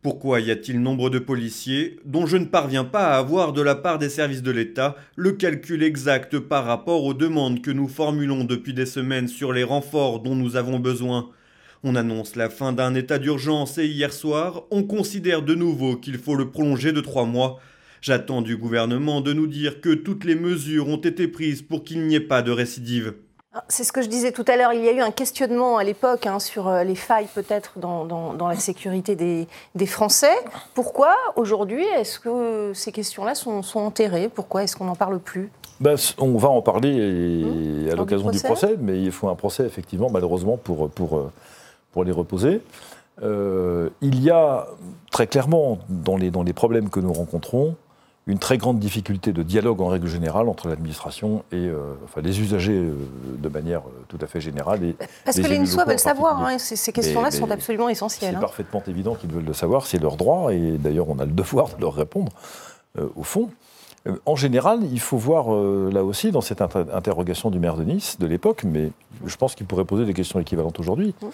[0.00, 3.74] Pourquoi y a-t-il nombre de policiers dont je ne parviens pas à avoir de la
[3.74, 8.44] part des services de l'État le calcul exact par rapport aux demandes que nous formulons
[8.44, 11.28] depuis des semaines sur les renforts dont nous avons besoin?
[11.84, 16.16] On annonce la fin d'un état d'urgence et hier soir, on considère de nouveau qu'il
[16.16, 17.60] faut le prolonger de trois mois.
[18.02, 22.04] J'attends du gouvernement de nous dire que toutes les mesures ont été prises pour qu'il
[22.08, 23.14] n'y ait pas de récidive.
[23.54, 24.72] Ah, C'est ce que je disais tout à l'heure.
[24.72, 28.04] Il y a eu un questionnement à l'époque hein, sur euh, les failles peut-être dans,
[28.04, 30.34] dans- dans la sécurité des, des Français.
[30.74, 34.28] Pourquoi aujourd'hui est-ce que ces questions-là sont, sont enterrées?
[34.28, 35.52] Pourquoi est-ce qu'on n'en parle plus?
[35.80, 37.90] Ben, on va en parler et- Mmh.
[37.92, 38.66] à l'occasion du du procès?
[38.66, 41.30] procès, mais il faut un procès, effectivement, malheureusement, pour, pour, euh,
[41.92, 42.62] pour les reposer.
[43.22, 44.66] Euh, il y a
[45.12, 47.76] très clairement, dans les, dans les problèmes que nous rencontrons,
[48.28, 52.40] une très grande difficulté de dialogue en règle générale entre l'administration et euh, enfin, les
[52.40, 52.94] usagers euh,
[53.38, 54.84] de manière euh, tout à fait générale.
[54.84, 56.40] Et Parce les que les Niçois veulent savoir.
[56.40, 58.30] hein, ces, ces questions-là sont absolument essentielles.
[58.30, 58.40] C'est hein.
[58.40, 61.68] parfaitement évident qu'ils veulent le savoir, c'est leur droit, et d'ailleurs on a le devoir
[61.76, 62.30] de leur répondre,
[63.16, 63.50] au fond.
[64.26, 65.48] En général, il faut voir
[65.90, 68.90] là aussi, dans cette inter- interrogation du maire de Nice de l'époque, mais
[69.24, 71.26] je pense qu'il pourrait poser des questions équivalentes aujourd'hui, Mmh.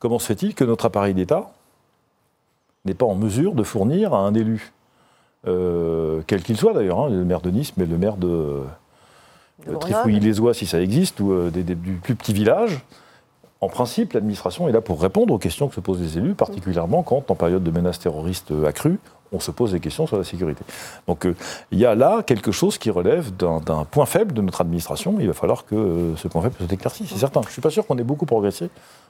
[0.00, 1.50] comment se fait-il que notre appareil d'État
[2.84, 4.72] n'est pas en mesure de fournir à un élu,
[5.46, 8.62] euh, quel qu'il soit d'ailleurs, hein, le maire de Nice, mais le maire de, euh.
[9.80, 12.80] Trifouilly-les-Oies, si ça existe, ou euh, des- des- du plus petit village,
[13.60, 17.02] en principe, l'administration est là pour répondre aux questions que se posent les élus, particulièrement
[17.02, 18.98] quand, en période de menaces terroristes accrues,
[19.32, 20.62] on se pose des questions sur la sécurité.
[21.08, 21.34] Donc euh,
[21.72, 25.16] il y a là quelque chose qui relève d'un point faible de notre administration.
[25.18, 27.40] Il va falloir que euh, ce point faible soit éclairci, c'est certain.
[27.42, 28.68] Je ne suis pas sûr qu'on ait beaucoup progressé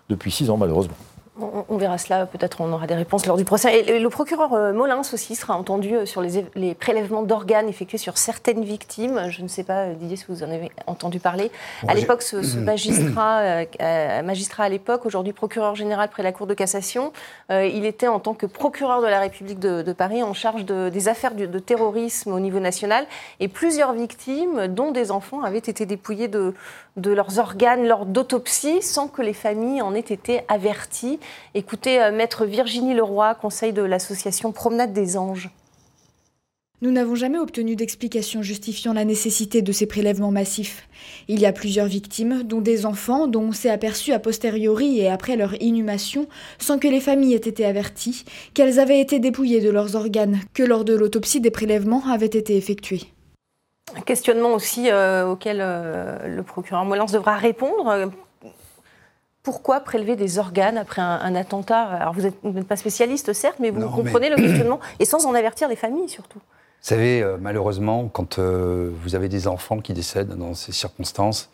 [0.09, 0.95] depuis six ans, malheureusement.
[1.39, 3.81] On, verra cela, peut-être on aura des réponses lors du procès.
[3.81, 8.17] Et le procureur euh, Molins aussi sera entendu euh, sur les, prélèvements d'organes effectués sur
[8.17, 9.29] certaines victimes.
[9.29, 11.51] Je ne sais pas, euh, Didier, si vous en avez entendu parler.
[11.87, 13.65] à l'époque, ce, magistrat,
[14.23, 17.13] magistrat à l'époque, aujourd'hui procureur général près la Cour de cassation,
[17.51, 21.35] il était en tant que procureur de la République de, Paris en charge des affaires
[21.35, 23.07] de, de, terrorisme au niveau national.
[23.41, 26.55] Et plusieurs victimes, dont des enfants, avaient été dépouillées de,
[26.97, 31.19] de leurs organes lors d'autopsie sans que les familles en aient été averties.
[31.55, 35.51] Écoutez, euh, maître Virginie Leroy, conseil de l'association Promenade des Anges.
[36.83, 40.87] Nous n'avons jamais obtenu d'explication justifiant la nécessité de ces prélèvements massifs.
[41.27, 45.09] Il y a plusieurs victimes, dont des enfants, dont on s'est aperçu a posteriori et
[45.09, 46.27] après leur inhumation,
[46.59, 50.63] sans que les familles aient été averties, qu'elles avaient été dépouillées de leurs organes, que
[50.63, 53.05] lors de l'autopsie des prélèvements avaient été effectués.
[53.95, 58.11] Un questionnement aussi euh, auquel euh, le procureur Molins devra répondre.
[59.43, 61.83] Pourquoi prélever des organes après un, attentat?
[61.83, 65.69] Alors vous n'êtes pas spécialiste, certes, mais vous comprenez le questionnement, et sans en avertir
[65.69, 66.41] les familles surtout.
[66.41, 71.51] Vous savez, euh, malheureusement, quand vous avez des enfants qui décèdent dans ces circonstances,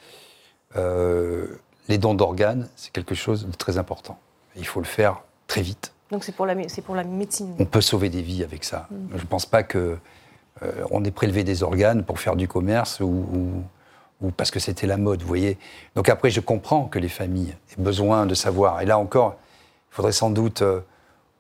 [0.74, 4.18] les dons d'organes, c'est quelque chose de très important.
[4.56, 5.92] Il faut le faire très vite.
[6.10, 7.54] Donc c'est pour, la, pour la médecine.
[7.58, 8.86] On peut sauver des vies avec ça.
[8.90, 8.96] Mm.
[9.16, 9.98] Je ne pense pas que
[10.90, 13.64] on est prélevé des organes pour faire du commerce ou,
[14.30, 15.58] parce que c'était la mode, vous voyez.
[15.96, 18.80] Donc après, je comprends que les familles aient besoin de savoir.
[18.80, 19.36] Et là encore,
[19.90, 20.80] il faudrait sans doute euh,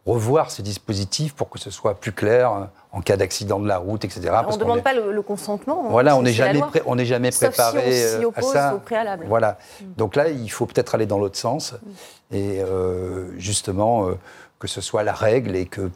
[0.04, 3.78] revoir ces dispositifs pour que ce soit plus clair euh, en cas d'accident de la
[3.78, 4.32] route, etc.
[4.46, 5.84] On ne demande pas le, consentement.
[5.86, 8.74] Hein, voilà, on n'est jamais, on n'est jamais préparé si on oppose à ça.
[8.74, 9.24] Au préalable.
[9.28, 9.58] Voilà.
[9.80, 9.84] Mm.
[9.96, 11.74] Donc là, il faut peut-être aller dans l'autre sens
[12.30, 12.34] mm.
[12.34, 12.62] et
[13.38, 14.08] justement
[14.58, 15.90] que ce soit la règle et que,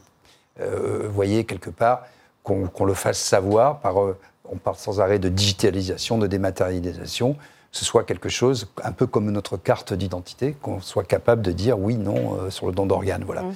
[0.58, 2.04] vous voyez, quelque part,
[2.46, 4.16] qu'on le fasse savoir par, euh,
[4.48, 7.36] on parle sans arrêt de digitalisation, de dématérialisation,
[7.72, 11.78] ce soit quelque chose un peu comme notre carte d'identité, qu'on soit capable de dire
[11.78, 13.24] oui, non euh, sur le don d'organes.
[13.24, 13.42] Voilà.
[13.42, 13.52] Mmh,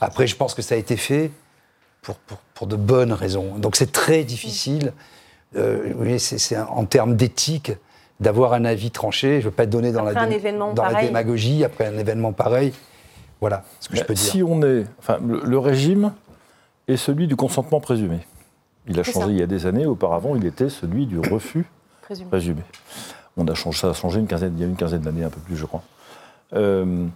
[0.00, 1.30] Après, je pense que ça a été fait
[2.02, 2.16] pour,
[2.54, 3.56] pour, de bonnes raisons.
[3.56, 4.92] Donc c'est très difficile,
[5.56, 7.72] euh, c'est en termes d'éthique,
[8.20, 9.40] d'avoir un avis tranché.
[9.40, 12.74] Je ne veux pas être donné dans, la, dans la démagogie après un événement pareil.
[13.40, 14.22] Voilà ce que je peux dire.
[14.22, 16.12] Si on est, enfin, le régime
[16.88, 18.20] est celui du consentement présumé.
[18.88, 19.86] Il a changé il y a des années.
[19.86, 21.66] Auparavant, il était celui du refus
[22.30, 22.62] présumé.
[23.36, 25.30] On a changé, ça a changé une quinzaine, il y a une quinzaine d'années, un
[25.30, 25.82] peu plus, je crois.
[26.54, 27.06] Euh,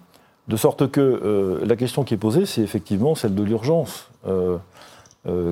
[0.49, 4.11] de sorte que euh, la question qui est posée, c'est effectivement celle de l'urgence.
[4.27, 4.59] Euh,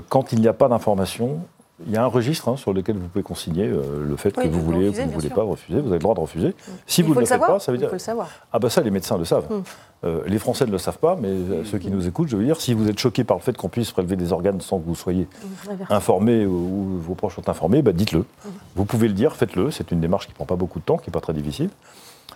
[0.09, 1.41] quand il n'y a pas d'information,
[1.85, 4.63] il y a un registre hein, sur lequel vous pouvez consigner le fait que vous
[4.63, 5.81] voulez ou que vous ne voulez pas refuser.
[5.81, 6.49] Vous avez le droit de refuser.
[6.49, 6.71] Mm.
[6.87, 7.89] Si vous ne le, faites pas, ça veut dire.
[7.89, 8.29] Il faut le savoir.
[8.51, 9.47] Ah, bah ça, les médecins le savent.
[9.51, 9.63] Mm.
[10.05, 12.45] Euh, les Français ne le savent pas, mais euh, ceux qui nous écoutent, je veux
[12.45, 14.87] dire, si vous êtes choqué par le fait qu'on puisse prélever des organes sans que
[14.87, 15.27] vous soyez
[15.91, 18.25] informé ou, vos proches sont informés, bah dites-le.
[18.75, 19.71] Vous pouvez le dire, faites-le.
[19.71, 21.71] C'est une démarche qui ne prend pas beaucoup de temps, qui n'est pas très difficile.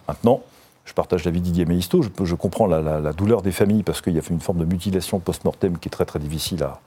[0.07, 0.42] Maintenant,
[0.85, 4.18] je partage l'avis Didier Meisto, je, je comprends la, douleur des familles parce qu'il y
[4.18, 6.81] a une forme de mutilation post-mortem qui est très très difficile à,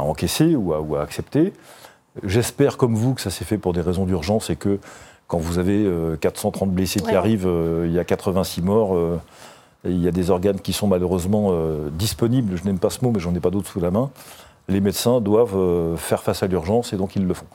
[0.00, 1.52] encaisser ou à, accepter.
[2.24, 4.78] J'espère, comme vous, que ça s'est fait pour des raisons d'urgence et que
[5.26, 5.86] quand vous avez
[6.20, 7.48] 430 euh, blessés qui arrivent,
[7.84, 8.96] il y a 86 morts.
[9.84, 13.12] Il y a des organes qui sont malheureusement euh, disponibles, je n'aime pas ce mot,
[13.12, 14.10] mais j'en ai pas d'autres sous la main.
[14.68, 17.46] Les médecins doivent euh, faire face à l'urgence et donc ils le font.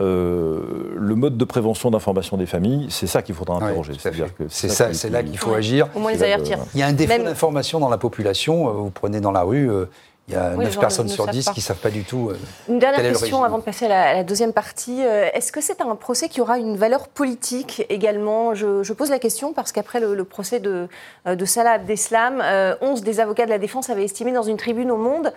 [0.00, 3.92] Euh, le mode de prévention d'information des familles, c'est ça qu'il faudra interroger.
[4.48, 5.88] c'est ça, c'est là qu'il faut agir.
[5.94, 6.58] Au moins les avertir.
[6.74, 8.70] Il y a un défaut d'information dans la population.
[8.72, 9.68] Vous prenez dans la rue,
[10.28, 12.30] il y a 9 personnes sur 10 qui ne savent pas du tout.
[12.30, 15.04] Euh, une dernière question avant de passer à la, deuxième partie.
[15.04, 18.54] Euh, est-ce que c'est un procès qui aura une valeur politique également?
[18.54, 20.88] Je, pose la question parce qu'après le, procès de,
[21.26, 22.40] euh, de Salah Abdeslam,
[22.80, 25.32] 11 des avocats de la défense avaient estimé dans une tribune au Monde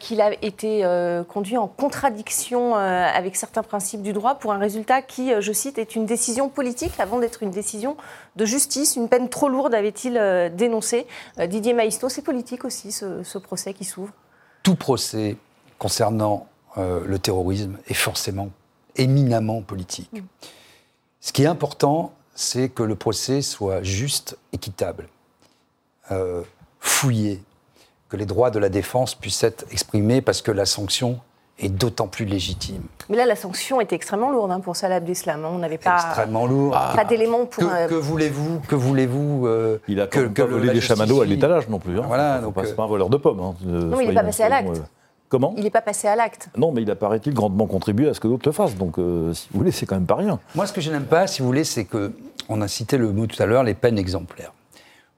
[0.00, 0.84] qu'il a été
[1.28, 5.94] conduit en contradiction avec certains principes du droit pour un résultat qui, je cite, est
[5.94, 7.96] une décision politique avant d'être une décision
[8.36, 8.96] de justice.
[8.96, 10.14] Une peine trop lourde avait-il
[10.54, 11.06] dénoncé.
[11.38, 14.12] Didier Maisto, c'est politique aussi ce procès qui s'ouvre
[14.62, 15.36] tout procès
[15.78, 16.46] concernant
[16.78, 18.50] euh, le terrorisme est forcément
[18.96, 20.12] éminemment politique.
[20.12, 20.20] Mm.
[21.20, 25.08] Ce qui est important, c'est que le procès soit juste, équitable,
[26.10, 26.42] euh,
[26.80, 27.42] fouillé,
[28.08, 31.20] que les droits de la défense puissent être exprimés parce que la sanction
[31.62, 32.82] est d'autant plus légitime.
[33.08, 35.44] Mais là, la sanction était extrêmement lourde hein, pour Salah Abdeslam.
[35.44, 35.50] Hein.
[35.52, 36.72] On n'avait pas, extrêmement lourd.
[36.72, 37.62] pas d'éléments pour.
[37.62, 41.68] Que, que voulez-vous Que voulez-vous euh, Il a que, pas volé des chamallows à l'étalage
[41.68, 41.98] non plus.
[41.98, 42.04] Hein.
[42.06, 43.40] Voilà, donc c'est pas un voleur de pommes.
[43.40, 44.76] Hein, non, il n'est pas passé à l'acte.
[44.76, 44.80] Euh,
[45.28, 46.48] comment Il n'est pas passé à l'acte.
[46.56, 48.76] Non, mais il a, paraît-il, grandement contribué à ce que d'autres le fassent.
[48.76, 50.38] Donc, euh, si vous voulez, c'est quand même pas rien.
[50.54, 52.12] Moi, ce que je n'aime pas, si vous voulez, c'est que
[52.48, 54.52] on a cité le mot tout à l'heure, les peines exemplaires.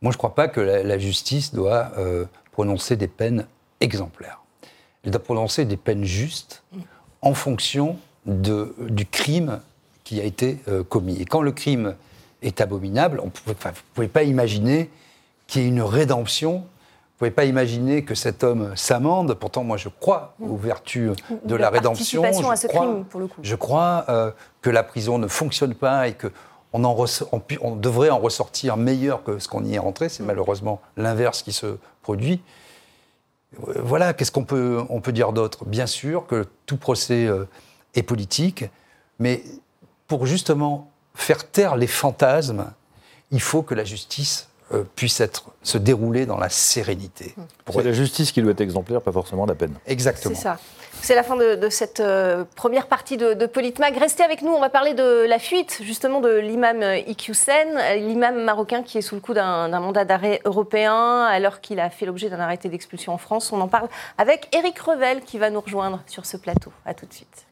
[0.03, 3.47] Moi, je ne crois pas que la, justice doit euh, prononcer des peines
[3.81, 4.44] exemplaires.
[5.05, 6.63] Elle doit prononcer des peines justes
[7.23, 9.61] en fonction de, du crime
[10.05, 11.21] qui a été euh, commis.
[11.21, 11.95] Et quand le crime
[12.43, 14.91] est abominable, on vous ne pouvez pas imaginer
[15.47, 16.53] qu'il y ait une rédemption.
[16.53, 19.35] Vous ne pouvez pas imaginer que cet homme s'amende.
[19.35, 21.13] Pourtant, moi, je crois aux vertus
[21.45, 22.23] de la, rédemption.
[22.23, 23.41] Participation à ce crime, pour le coup.
[23.43, 24.31] Je crois euh,
[24.63, 26.31] que la prison ne fonctionne pas et que
[26.73, 26.83] on,
[27.63, 30.09] on, devrait en ressortir meilleur que ce qu'on y est rentré.
[30.09, 30.27] C'est mm.
[30.27, 32.41] malheureusement l'inverse qui se produit.
[33.69, 35.65] Euh, voilà, qu'est-ce qu'on peut, on peut dire d'autre?
[35.65, 37.45] Bien sûr que tout procès euh,
[37.95, 38.65] est politique,
[39.19, 39.43] mais
[40.07, 42.73] pour justement faire taire les fantasmes,
[43.31, 47.35] il faut que la justice euh, puisse être, se dérouler dans la sérénité.
[47.71, 49.75] C'est la justice qui doit être exemplaire, pas forcément la peine.
[49.87, 50.35] Exactement.
[50.35, 50.59] C'est ça.
[51.05, 53.95] C'est la fin de, cette euh, première partie de, Politmag.
[53.99, 58.83] Restez avec nous, on va parler de la fuite justement de l'imam Iqiyoussen, l'imam marocain
[58.83, 62.41] qui est sous le coup d'un mandat d'arrêt européen alors qu'il a fait l'objet d'un
[62.41, 63.53] arrêté d'expulsion en France.
[63.53, 66.73] On en parle avec Éric Revel qui va nous rejoindre sur ce plateau.
[66.87, 67.45] A tout de suite.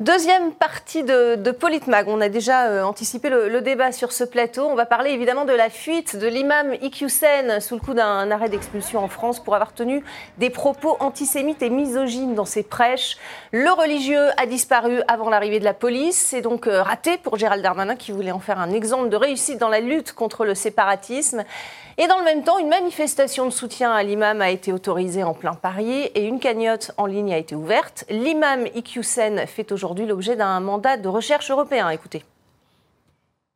[0.00, 2.08] Deuxième partie de, Politmag.
[2.08, 4.64] On a déjà euh, anticipé le, débat sur ce plateau.
[4.64, 8.48] On va parler évidemment de la fuite de l'imam Iqiyoussen sous le coup d'un arrêt
[8.48, 10.02] d'expulsion en France pour avoir tenu
[10.38, 13.18] des propos antisémites et misogynes dans ses prêches.
[13.52, 16.16] Le religieux a disparu avant l'arrivée de la police.
[16.16, 19.58] C'est donc euh, raté pour Gérald Darmanin qui voulait en faire un exemple de réussite
[19.58, 21.44] dans la lutte contre le séparatisme.
[22.02, 25.34] Et dans le même temps, une manifestation de soutien à l'imam a été autorisée en
[25.34, 28.06] plein Paris et une cagnotte en ligne a été ouverte.
[28.08, 31.90] L'imam Iqiyoussen fait aujourd'hui l'objet d'un mandat de recherche européen.
[31.90, 32.24] Écoutez.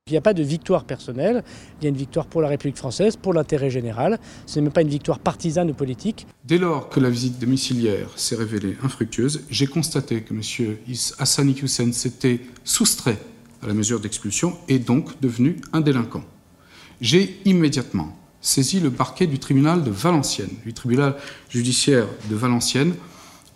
[0.08, 1.42] Il n'y a pas de victoire personnelle,
[1.80, 4.18] il y a une victoire pour la République française, pour l'intérêt général.
[4.44, 6.26] Ce n'est même pas une victoire partisane ou politique.
[6.44, 10.76] Dès lors que la visite domiciliaire s'est révélée infructueuse, j'ai constaté que M.
[11.18, 13.16] Hassan Iqiyoussen s'était soustrait
[13.62, 16.24] à la mesure d'expulsion et donc devenu un délinquant.
[17.00, 21.16] J'ai immédiatement saisi le parquet du tribunal de Valenciennes, du tribunal
[21.48, 22.94] judiciaire de Valenciennes,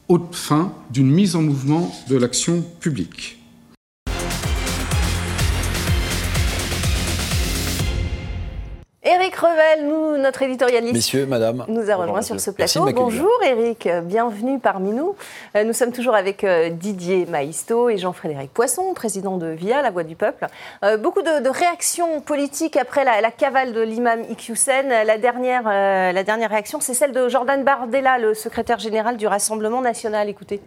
[0.09, 3.38] aux fins d'une mise en mouvement de l'action publique.
[9.39, 12.85] Revel, nous, notre éditorialiste, Messieurs, madame, nous a rejoint sur ce plateau.
[12.93, 15.15] Bonjour Éric, bienvenue parmi nous.
[15.55, 19.93] Euh, nous sommes toujours avec euh, Didier Maisto et Jean-Frédéric Poisson, président de VIA, la
[19.93, 20.49] Voix du Peuple.
[20.83, 24.89] Euh, beaucoup de, réactions politiques après la, cavale de l'imam Iqiyoussen.
[24.89, 29.81] La dernière, la dernière réaction, c'est celle de Jordan Bardella, le secrétaire général du Rassemblement
[29.81, 30.29] national.
[30.29, 30.61] Écoutez.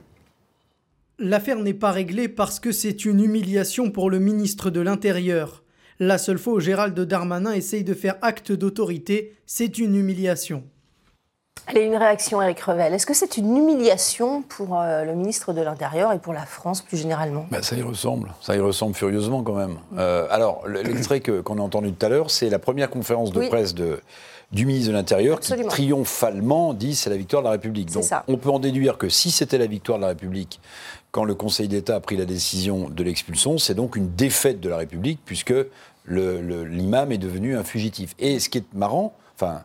[1.19, 5.62] L'affaire n'est pas réglée parce que c'est une humiliation pour le ministre de l'Intérieur.
[6.03, 10.63] La seule fois où Gérald Darmanin essaye de faire acte d'autorité, c'est une humiliation.
[11.67, 12.91] Allez, une réaction, Eric Revel.
[12.91, 16.81] Est-ce que c'est une humiliation pour euh, le ministre de l'Intérieur et pour la France
[16.81, 17.45] plus généralement?
[17.51, 18.33] Bah, Ça y ressemble.
[18.41, 19.77] Ça y ressemble furieusement quand même.
[19.95, 23.75] Euh, alors, l'extrait qu'on a entendu tout à l'heure, c'est la première conférence de presse
[23.75, 24.01] de,
[24.51, 27.91] du ministre de l'Intérieur qui triomphalement dit c'est la victoire de la République.
[27.91, 30.59] Donc on peut en déduire que si c'était la victoire de la République
[31.11, 34.69] quand le Conseil d'État a pris la décision de l'expulsion, c'est donc une défaite de
[34.69, 35.53] la République puisque
[36.07, 38.15] l'imam est devenu un fugitif.
[38.19, 39.63] Et ce qui est marrant, enfin,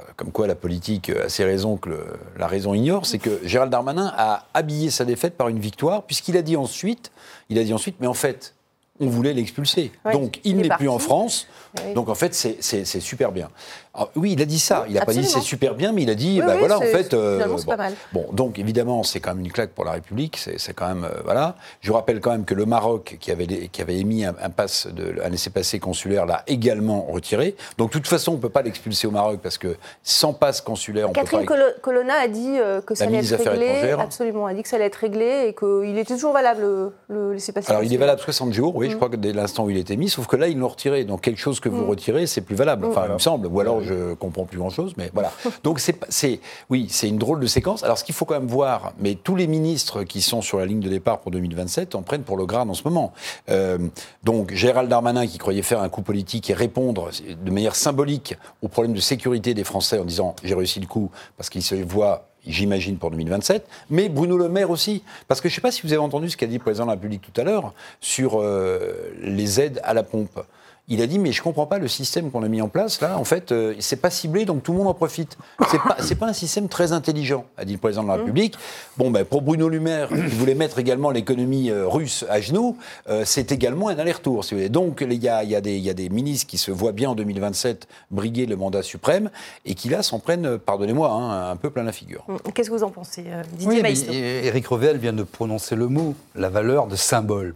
[0.00, 3.70] euh, comme quoi la politique a ses raisons que la raison ignore, c'est que Gérald
[3.70, 7.10] Darmanin a habillé sa défaite par une victoire, puisqu'il a dit ensuite,
[7.48, 8.54] il a dit ensuite, mais en fait,
[9.00, 9.92] on voulait l'expulser.
[10.12, 11.46] Donc il, n'est plus en France.
[11.94, 13.50] Donc en fait, c'est super bien.
[13.98, 14.84] Ah, oui, il a dit ça.
[14.88, 17.14] Il n'a pas dit c'est super bien, mais il a dit, bah, voilà, en fait.
[17.14, 17.62] Euh, bon.
[17.62, 17.94] Pas mal.
[18.12, 18.26] bon.
[18.32, 20.38] donc évidemment, c'est quand même une claque pour la République.
[20.38, 21.04] C'est quand même.
[21.04, 21.56] Euh, voilà.
[21.80, 25.16] Je rappelle quand même que le Maroc, qui avait, qui avait émis un, passe de,
[25.24, 27.56] un laissez-passer consulaire, l'a également retiré.
[27.76, 30.60] Donc de toute façon, on ne peut pas l'expulser au Maroc parce que sans passe
[30.60, 31.80] consulaire, on Catherine peut pas.
[31.80, 33.96] Colonna a dit euh, que ça allait être réglé.
[33.98, 37.70] Absolument, a dit que ça allait être réglé et qu'il était toujours valable, le, laissez-passer.
[37.70, 38.96] Alors il est valable 60 jours, oui, je mm.
[38.96, 41.04] crois que dès l'instant où il était mis, sauf que là, ils l'ont retiré.
[41.04, 41.88] Donc quelque chose que vous mm.
[41.88, 42.86] retirez, c'est plus valable.
[42.86, 43.46] Enfin, il me semble.
[43.48, 45.32] Ou alors je comprends plus chose, mais voilà.
[45.64, 47.82] Donc c'est, oui, c'est une drôle de séquence.
[47.82, 50.66] Alors ce qu'il faut quand même voir, mais tous les ministres qui sont sur la
[50.66, 53.12] ligne de départ pour 2027 en prennent pour le grade en ce moment.
[53.48, 53.78] Euh,
[54.24, 57.10] donc Gérald Darmanin qui croyait faire un coup politique et répondre
[57.42, 61.10] de manière symbolique aux problèmes de sécurité des Français en disant j'ai réussi le coup
[61.36, 65.02] parce qu'il se voit j'imagine, pour 2027, mais Bruno Le Maire aussi.
[65.26, 66.84] Parce que je ne sais pas si vous avez entendu ce qu'a dit le président
[66.84, 70.40] de la République tout à l'heure sur euh, les aides à la pompe.
[70.88, 73.18] Il a dit mais je comprends pas le système qu'on a mis en place là.
[73.18, 75.36] En fait, euh, c'est pas ciblé, donc tout le monde en profite.
[75.70, 78.54] C'est pas, c'est pas un système très intelligent, a dit le président de la République.
[78.96, 82.76] Bon, ben pour Bruno Le Maire, qui voulait mettre également l'économie euh, russe à genoux,
[83.08, 84.44] euh, c'est également un aller-retour.
[84.44, 84.68] Si vous voulez.
[84.68, 86.70] Donc il y a, il y, a des, il y a des ministres qui se
[86.70, 89.30] voient bien en 2027 briguer le mandat suprême
[89.64, 92.24] et qui là s'en prennent, pardonnez-moi, hein, un peu plein la figure.
[92.54, 95.76] Qu'est-ce que vous en pensez, euh, Didier Oui, mais Maistre Éric Revel vient de prononcer
[95.76, 97.54] le mot, la valeur de symbole.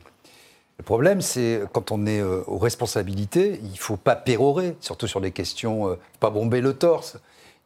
[0.83, 5.07] Le problème, c'est quand on est euh, aux responsabilités, il ne faut pas pérorer, surtout
[5.07, 7.18] sur des questions, euh, pas bomber le torse.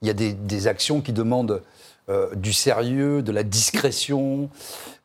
[0.02, 1.62] Il y a des, actions qui demandent
[2.10, 4.50] euh, du sérieux, de la discrétion,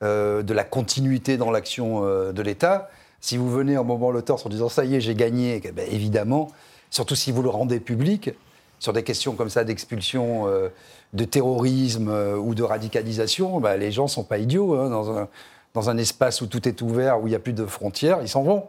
[0.03, 2.89] euh, de la continuité dans l'action de l'État.
[3.21, 5.71] Si vous venez en bombant le torse en disant ça y est, j'ai gagné, eh
[5.71, 6.51] ben, évidemment,
[6.89, 8.31] surtout si vous le rendez public,
[8.79, 10.47] sur des questions comme ça d'expulsion,
[11.13, 12.11] de terrorisme
[12.43, 14.73] ou de radicalisation, bah, les gens ne sont pas idiots.
[14.73, 15.29] hein,
[15.73, 18.27] dans un espace où tout est ouvert, où il n'y a plus de frontières, ils
[18.29, 18.65] s'en vont.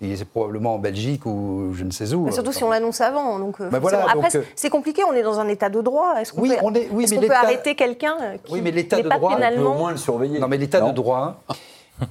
[0.00, 2.24] Et c'est probablement en Belgique ou je ne sais où.
[2.24, 3.38] Mais surtout Enfin, si on l'annonce avant.
[3.38, 4.22] Donc, euh, voilà, forcément.
[4.24, 6.14] Après, euh, c'est compliqué, on est dans un état de droit.
[6.20, 8.36] Est-ce qu'on Oui, peut, on est- oui, est-ce mais qu'on peut l'État- arrêter quelqu'un euh,
[8.42, 9.90] qui Oui, mais l'état n'est de pas droit, on peut pénalement...
[9.90, 10.38] le surveiller.
[10.38, 11.42] Non, mais l'état de droit,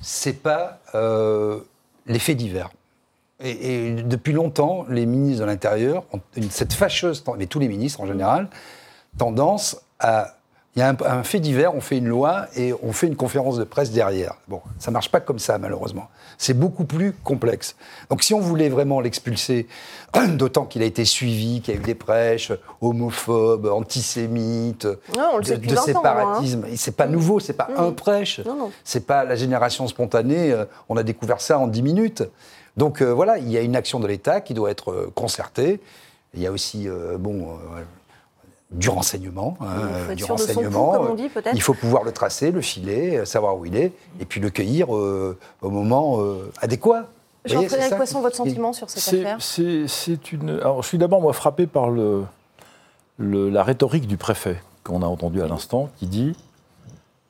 [0.01, 1.60] c'est pas euh,
[2.08, 2.69] les faits divers.
[3.39, 7.67] Et, et depuis longtemps, les ministres de l'Intérieur ont une- cette fâcheuse, mais tous les
[7.67, 8.47] ministres en général,
[9.17, 10.36] tendance à.
[10.75, 13.17] Il y a un, un fait divers, on fait une loi et on fait une
[13.17, 14.36] conférence de presse derrière.
[14.47, 16.07] Bon, ça marche pas comme ça, malheureusement.
[16.38, 17.75] C'est beaucoup plus complexe.
[18.10, 19.67] Donc, si on voulait vraiment l'expulser,
[20.36, 25.51] d'autant qu'il a été suivi, qu'il y a eu des prêches homophobes, antisémites, Non, sait
[25.51, 25.93] de, depuis de 20 ans, moi, hein.
[26.41, 27.84] séparatisme, c'est pas nouveau, c'est pas Mhm.
[27.86, 28.41] un prêche.
[28.86, 32.23] C'est pas la génération spontanée, euh, on a découvert ça en 10 minutes.
[32.77, 35.81] Donc euh, voilà, il y a une action de l'État qui doit être euh, concertée.
[36.34, 37.84] Il y a aussi, euh, bon, euh,
[38.71, 39.57] du renseignement.
[39.62, 39.65] hein,
[40.05, 40.91] faut être du renseignement.
[40.91, 41.53] pouls, comme on euh, dit, peut-être.
[41.55, 44.49] Il faut pouvoir le tracer, le filer, euh, savoir où il est, et puis le
[44.49, 47.07] cueillir euh, au moment euh, adéquat.
[47.43, 50.51] Jean-Frédéric Poisson, votre sentiment sur cette affaire c'est- C'est une.
[50.62, 52.23] Alors, je suis d'abord moi frappé par le,
[53.17, 56.34] le- la rhétorique du préfet qu'on a entendu à l'instant, qui dit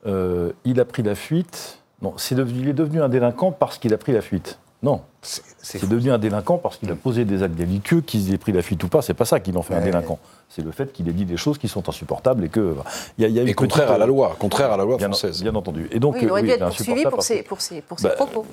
[0.05, 1.79] euh, il a pris la fuite.
[2.01, 4.59] Non, c'est devenu- il est devenu un délinquant parce qu'il a pris la fuite.
[4.83, 8.51] Non, C'est devenu un délinquant parce qu'il a posé des actes délictueux, qu'il ait pris
[8.51, 9.03] la fuite ou pas.
[9.03, 10.17] C'est pas ça qui en fait un délinquant.
[10.49, 12.75] C'est le fait qu'il ait dit des choses qui sont insupportables et que
[13.17, 14.77] il y a, il y a une Et contraire petite- à la loi, contraire à
[14.77, 15.43] la loi bien, française.
[15.43, 15.87] bien entendu.
[15.91, 18.07] Et donc Oui, il aurait euh, dû être poursuivi pour ses, pour ses, pour ses
[18.07, 18.43] Bah, propos.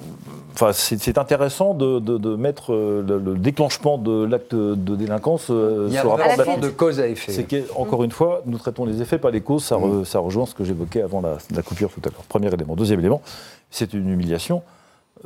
[0.52, 5.46] Enfin, c'est intéressant de, de- de mettre euh, le, le déclenchement de l'acte de délinquance
[5.50, 7.32] euh, Il y a sur rapport À la de cause à effet.
[7.32, 9.64] C'est qu'encore une fois, nous traitons les effets, pas les causes.
[9.64, 12.22] Ça, re- ça rejoint ce que j'évoquais avant la, la coupure tout à l'heure.
[12.28, 12.76] Premier élément.
[12.76, 13.22] Deuxième élément,
[13.70, 14.62] c'est une humiliation.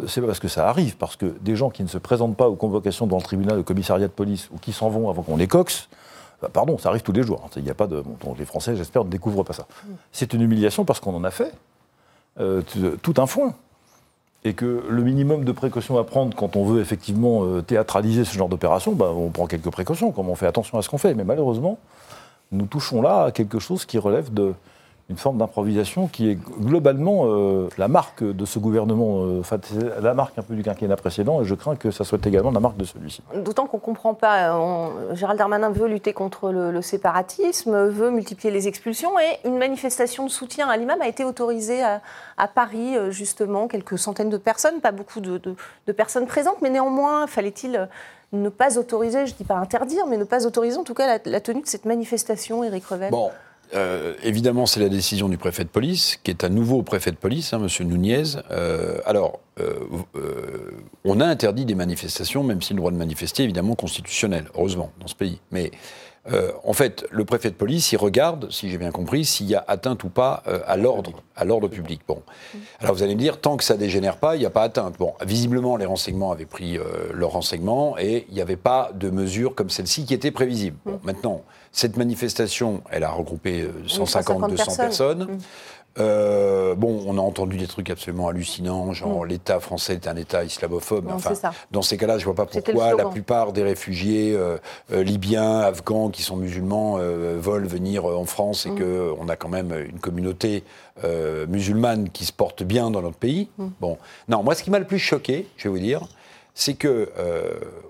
[0.01, 2.49] Euh, C'est parce que ça arrive, parce que des gens qui ne se présentent pas
[2.49, 5.37] aux convocations devant le tribunal, au commissariat de police, ou qui s'en vont avant qu'on
[5.37, 5.89] les coxe,
[6.41, 7.49] bah, pardon, ça arrive tous les jours.
[7.57, 8.03] Il n'y a pas de,
[8.39, 9.67] les Français, j'espère, ne découvrent pas ça.
[10.13, 11.53] C'est une humiliation parce qu'on en a fait
[12.41, 13.55] euh, t- tout un foin.
[14.45, 18.35] Et que le minimum de précautions à prendre quand on veut effectivement euh, théâtraliser ce
[18.35, 21.15] genre d'opération, bah, on prend quelques précautions, comme on fait attention à ce qu'on fait.
[21.15, 21.79] Mais malheureusement,
[22.51, 24.53] nous touchons là à quelque chose qui relève de
[25.11, 29.59] une forme d'improvisation qui est globalement euh, la marque de ce gouvernement, euh, enfin,
[30.01, 32.61] la marque un peu du quinquennat précédent, et je crains que ça soit également la
[32.61, 33.21] marque de celui-ci.
[33.35, 34.57] D'autant qu'on ne comprend pas.
[34.57, 39.59] on- Gérald Darmanin veut lutter contre le, le séparatisme, veut multiplier les expulsions et une
[39.59, 42.01] manifestation de soutien à l'imam a été autorisée à,
[42.39, 45.55] à Paris, euh, justement, quelques centaines de personnes, pas beaucoup de, de-
[45.87, 47.87] de personnes présentes, mais néanmoins, fallait-il euh,
[48.33, 51.07] ne pas autoriser, je ne dis pas interdire, mais ne pas autoriser en tout cas
[51.07, 53.11] la, la tenue de cette manifestation, Éric Revel?
[53.11, 53.31] Bon,
[53.75, 57.17] euh, évidemment, c'est la décision du préfet de police, qui est un nouveau préfet de
[57.17, 58.25] police, hein, Monsieur Nunez.
[58.51, 59.81] Euh, alors, euh,
[61.05, 64.93] on a interdit des manifestations, même si le droit de manifester est évidemment constitutionnel, heureusement,
[65.01, 65.41] dans ce pays.
[65.51, 65.71] Mais
[66.31, 69.57] euh, en fait, le préfet de police, il regarde, si j'ai bien compris, s'il y
[69.57, 72.01] a atteinte ou pas euh, à l'ordre, à l'ordre public.
[72.07, 72.23] Bon,
[72.81, 74.97] alors vous allez me dire, tant que ça dégénère pas, il n'y a pas atteinte.
[74.99, 79.11] Bon, visiblement, les renseignements avaient pris euh, leurs renseignements et il n'y avait pas de
[79.11, 80.77] mesures comme celle-ci qui étaient prévisibles.
[80.85, 84.77] Bon, maintenant, cette manifestation, elle a regroupé euh, 150, 200 personnes.
[84.77, 85.39] personnes.
[85.97, 86.01] Mm.
[86.01, 90.45] Euh, bon, on a entendu des trucs absolument hallucinants, genre l'État français est un État
[90.45, 91.07] islamophobe.
[91.07, 91.33] Non, enfin,
[91.71, 94.57] dans ces cas-là, je vois pas pourquoi la plupart des réfugiés euh,
[94.93, 99.17] euh, libyens, afghans qui sont musulmans euh, veulent venir en France et Mm.
[99.17, 100.65] qu'on a quand même une communauté
[101.49, 103.49] musulmane qui se porte bien dans notre pays.
[103.59, 103.67] Mm.
[103.81, 106.03] Bon, non, moi, ce qui m'a le plus choqué, je vais vous dire,
[106.55, 107.11] c'est que,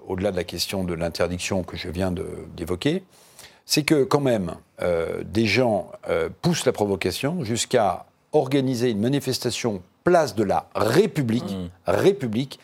[0.09, 2.13] au-delà de la question de l'interdiction que je viens
[2.57, 3.05] d'évoquer,
[3.67, 9.83] c'est que quand même, euh, des gens euh, poussent la provocation jusqu'à organiser une manifestation
[10.05, 11.55] place de la République,
[11.87, 12.59] République,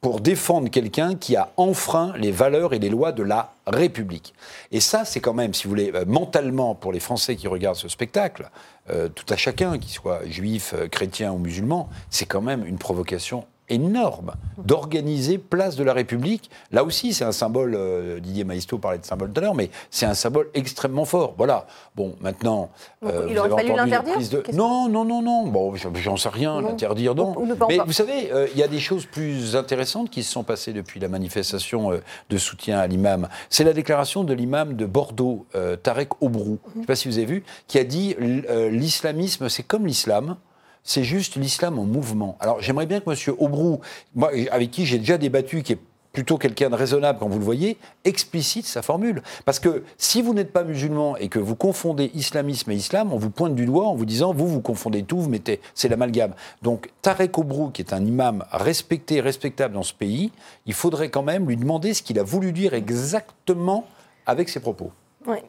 [0.00, 4.32] pour défendre quelqu'un qui a enfreint les valeurs et les lois de la République.
[4.70, 7.76] Et ça, c'est quand même, si vous voulez, euh, mentalement, pour les Français qui regardent
[7.76, 8.48] ce spectacle,
[8.90, 13.44] euh, tout à chacun, qu'il soit juif, chrétien ou musulman, c'est quand même une provocation
[13.68, 14.32] énorme
[14.64, 16.50] d'organiser place de la République.
[16.72, 19.70] Là aussi, c'est un symbole, euh, Didier Maisto parlait de symbole tout à l'heure, mais
[19.90, 21.34] c'est un symbole extrêmement fort.
[21.36, 21.66] Voilà.
[21.94, 22.70] Bon, maintenant...
[23.04, 24.42] Euh, il aurait fallu l'interdire de...
[24.52, 25.46] Non, non, non, non.
[25.46, 27.34] Bon, j'en sais rien, l'interdire, non.
[27.68, 30.72] mais vous savez, euh, il y a des choses plus intéressantes qui se sont passées
[30.72, 33.28] depuis la manifestation de soutien à l'imam.
[33.50, 35.46] C'est la déclaration de l'imam de Bordeaux,
[35.82, 39.62] Tarek Obrou, je ne sais pas si vous avez vu, qui a dit l'islamisme, c'est
[39.62, 40.36] comme l'islam
[40.84, 42.36] c'est juste l'islam en mouvement.
[42.40, 43.36] Alors j'aimerais bien que M.
[43.38, 43.80] Aubrou,
[44.14, 45.78] moi, avec qui j'ai déjà débattu, qui est
[46.12, 49.22] plutôt quelqu'un de raisonnable quand vous le voyez, explicite sa formule.
[49.44, 53.18] Parce que si vous n'êtes pas musulman et que vous confondez islamisme et islam, on
[53.18, 56.32] vous pointe du doigt en vous disant vous, vous confondez tout, vous mettez, c'est l'amalgame.
[56.62, 60.32] Donc Tarek Obrou, qui est un imam respecté et respectable dans ce pays,
[60.66, 63.84] il faudrait quand même lui demander ce qu'il a voulu dire exactement
[64.26, 64.90] avec ses propos.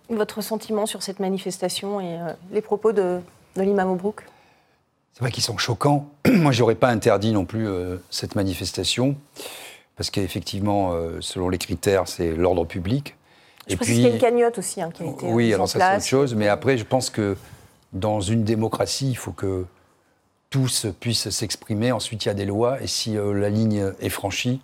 [0.10, 3.22] Votre sentiment sur cette manifestation et euh, les propos de,
[3.56, 4.24] de l'imam Obrouk
[5.14, 6.08] c'est vrai qu'ils sont choquants.
[6.28, 9.16] Moi, j'aurais pas interdit non plus euh, cette manifestation,
[9.96, 13.16] parce qu'effectivement, euh, selon les critères, c'est l'ordre public.
[13.68, 15.68] Je et puis, qu'il y a une cagnotte aussi hein, qui a été Oui, alors
[15.68, 16.36] ça, c'est autre chose.
[16.36, 17.36] Mais après, je pense que
[17.94, 19.66] dans une démocratie, il faut que
[20.50, 21.92] tous puissent s'exprimer.
[21.92, 22.82] Ensuite, il y a des lois.
[22.82, 24.62] Et si euh, la ligne est franchie,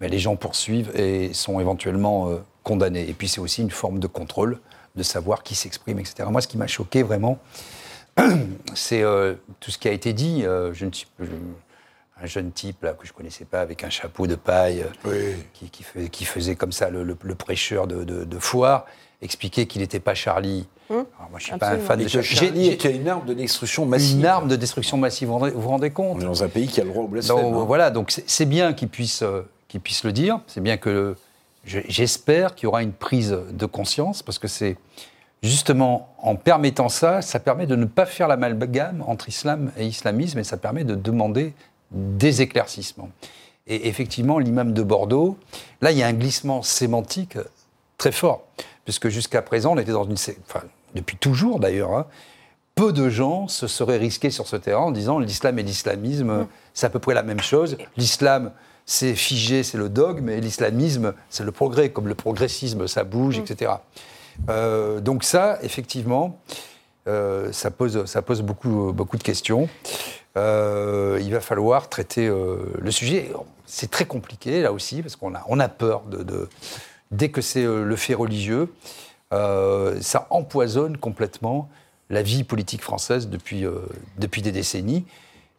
[0.00, 2.30] ben, les gens poursuivent et sont éventuellement
[2.62, 3.08] condamnés.
[3.08, 4.58] Et puis, c'est aussi une forme de contrôle,
[4.96, 6.24] de savoir qui s'exprime, etc.
[6.30, 7.38] Moi, ce qui m'a choqué vraiment,
[8.74, 10.44] c'est euh, tout ce qui a été dit.
[10.44, 11.06] Euh, je ne suis,
[12.20, 15.34] un jeune type là, que je ne connaissais pas avec un chapeau de paille euh,
[15.52, 18.86] qui, faisait comme ça le, prêcheur de, foire,
[19.22, 20.66] expliquer qu'il n'était pas Charlie.
[20.90, 22.76] Hum moi, je ne suis pas un fan de Charlie.
[22.76, 24.18] Qui une arme de destruction massive.
[24.18, 26.80] Une arme de destruction massive, vous vous rendez, compte On est dans un pays qui
[26.80, 27.36] a le droit au blasphème.
[27.36, 27.64] Hein.
[27.66, 29.22] Voilà, donc c'est bien qu'il puisse,
[29.68, 30.40] qu'il puisse le dire.
[30.46, 31.14] C'est bien que.
[31.64, 34.78] J'espère qu'il y aura une prise de conscience, parce que c'est
[35.42, 40.38] justement, en permettant ça, ça permet de ne pas faire l'amalgame entre islam et islamisme
[40.38, 41.54] et ça permet de demander
[41.90, 43.10] des éclaircissements.
[43.66, 45.36] Et effectivement, l'imam de Bordeaux,
[45.80, 47.36] là, il y a un glissement sémantique
[47.98, 48.46] très fort,
[48.84, 50.16] puisque jusqu'à présent, on était dans une.
[50.46, 50.62] Enfin,
[50.94, 52.06] depuis toujours d'ailleurs, hein,
[52.74, 56.46] peu de gens se seraient risqués sur ce terrain en disant l'islam et l'islamisme, mm.
[56.74, 57.76] c'est à peu près la même chose.
[57.96, 58.52] L'islam,
[58.86, 63.38] c'est figé, c'est le dogme, et l'islamisme, c'est le progrès, comme le progressisme, ça bouge,
[63.38, 63.42] mm.
[63.42, 63.72] etc.
[64.48, 66.40] Euh, donc ça, effectivement,
[67.06, 69.68] euh, ça pose, ça pose beaucoup, beaucoup de questions.
[70.36, 73.32] Euh, il va falloir traiter le sujet.
[73.66, 76.48] C'est très compliqué, là aussi, parce qu'on a, on a peur de,
[77.10, 78.72] dès que c'est le fait religieux,
[79.30, 81.68] ça empoisonne complètement
[82.08, 83.64] la vie politique française depuis,
[84.16, 85.04] depuis des décennies.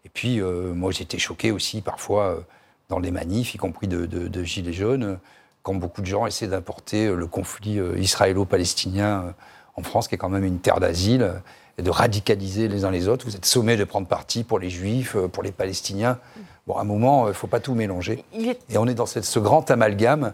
[0.06, 2.40] Et puis, moi, j'étais choqué aussi parfois
[2.88, 5.20] dans les manifs, y compris de, de Gilets jaunes,
[5.64, 9.32] quand beaucoup de gens essaient d'importer euh, le conflit euh, israélo-palestinien euh,
[9.76, 11.34] en France, qui est quand même une terre d'asile,
[11.78, 13.26] et de radicaliser les uns les autres.
[13.26, 16.20] Vous êtes sommés de prendre parti pour les juifs, pour les palestiniens.
[16.68, 18.26] Bon, à un moment, il ne faut pas tout mélanger.
[18.34, 20.34] Et on est dans ce grand amalgame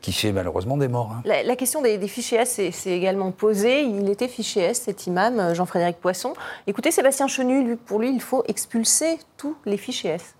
[0.00, 1.12] qui fait malheureusement des morts.
[1.12, 1.22] Hein.
[1.26, 3.82] La, question des, fichiers S s'est également posée.
[3.82, 6.32] Il était fiché S, cet imam, Jean-Frédéric Poisson.
[6.66, 10.34] Écoutez, Sébastien Chenu, pour lui, il faut expulser tous les fichiers S.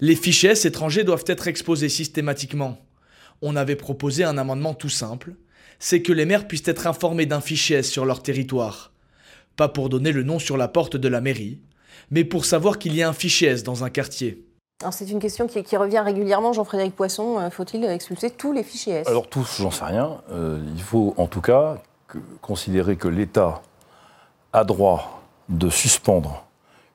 [0.00, 2.78] Les fichiers S étrangers doivent être exposés systématiquement.
[3.40, 5.34] On avait proposé un amendement tout simple,
[5.78, 8.92] c'est que les maires puissent être informés d'un fichier S sur leur territoire.
[9.56, 11.60] Pas pour donner le nom sur la porte de la mairie,
[12.10, 14.44] mais pour savoir qu'il y a un fichier S dans un quartier.
[14.90, 16.52] C'est une question qui, revient régulièrement.
[16.52, 18.96] Jean-Frédéric Poisson, euh, faut-il expulser tous les fichiers?
[18.96, 20.20] S Alors tous, j'en sais rien.
[20.30, 21.78] Euh, il faut en tout cas
[22.42, 23.62] considérer que l'État
[24.52, 26.45] a droit de suspendre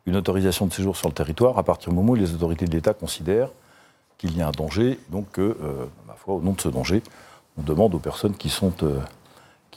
[0.05, 2.71] une autorisation de séjour sur le territoire à partir du moment où les autorités de
[2.71, 3.49] l'État considèrent
[4.17, 7.01] qu'il y a un danger, donc que, euh, ma foi, au nom de ce danger,
[7.57, 8.99] on demande aux personnes qui sont, euh,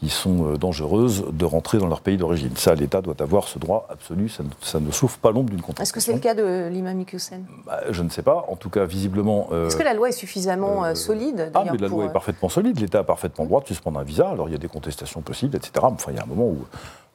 [0.04, 2.54] qui sont euh, dangereuses de rentrer dans leur pays d'origine.
[2.56, 5.82] Ça, l'État doit avoir ce droit absolu, ça ne, souffre pas l'ombre d'une contestation.
[5.82, 8.68] Est-ce que c'est le cas de l'imam Iqiyoussen bah, Je ne sais pas, en tout
[8.68, 9.48] cas, visiblement...
[9.66, 12.98] Est-ce que la loi est suffisamment solide Ah, mais la loi est parfaitement solide, l'État
[12.98, 15.72] a parfaitement droit de suspendre un visa, alors il y a des contestations possibles, etc.
[15.82, 16.66] Enfin, il y a un moment où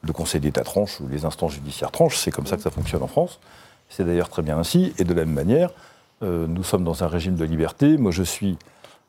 [0.02, 2.16] le Conseil d'État tranche ou les instances judiciaires tranchent.
[2.16, 3.38] C'est comme ça que ça fonctionne en France.
[3.88, 4.94] C'est d'ailleurs très bien ainsi.
[4.98, 5.70] Et de la même manière,
[6.22, 7.96] euh, nous sommes dans un régime de liberté.
[7.98, 8.56] Moi, je suis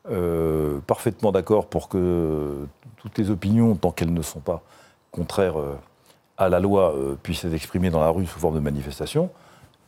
[0.10, 2.66] euh, parfaitement d'accord pour que
[2.98, 4.62] toutes les opinions, tant qu'elles ne sont pas
[5.12, 5.76] contraires euh,
[6.38, 9.30] à la loi, puissent être exprimées dans la rue sous forme de manifestation.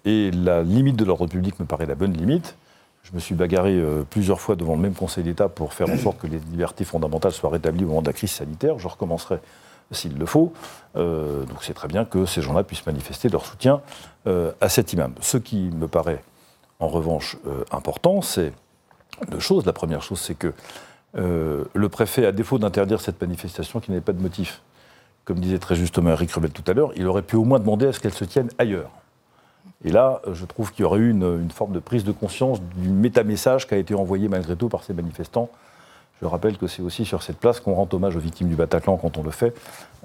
[0.06, 2.56] Et la limite de l'ordre public me paraît la bonne limite.
[3.02, 6.20] Je me suis bagarré plusieurs fois devant le même Conseil d'État pour faire en sorte
[6.20, 8.78] que les libertés fondamentales soient rétablies au moment de la crise sanitaire.
[8.78, 9.40] Je recommencerai
[9.94, 10.54] s'il le faut.
[10.96, 13.82] Euh, donc c'est très bien que ces gens-là puissent manifester leur soutien
[14.28, 15.14] euh, à cet imam.
[15.22, 16.24] Ce qui me paraît
[16.80, 18.54] en revanche euh, important, c'est
[19.26, 19.66] deux choses.
[19.66, 20.54] La première chose, c'est que
[21.16, 24.62] le préfet, à défaut d'interdire cette manifestation qui n'avait pas de motif,
[25.26, 27.88] comme disait très justement Eric Rebel tout à l'heure, il aurait pu au moins demander
[27.88, 28.92] à ce qu'elle se tienne ailleurs.
[29.86, 32.62] Et là, je trouve qu'il y aurait eu une, une, forme de prise de conscience
[32.78, 35.50] du métamessage qui a été envoyé malgré tout par ces manifestants.
[36.22, 38.96] Je rappelle que c'est aussi sur cette place qu'on rend hommage aux victimes du Bataclan
[38.98, 39.54] quand on le fait,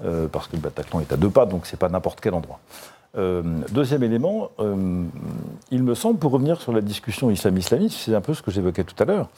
[0.03, 2.59] euh, parce que le Bataclan est à deux pas, donc c'est pas n'importe quel endroit.
[3.17, 3.41] Euh,
[3.71, 5.03] deuxième élément, euh,
[5.71, 8.83] il me semble, pour revenir sur la discussion islam-islamiste, c'est un peu ce que j'évoquais
[8.83, 9.29] tout à l'heure.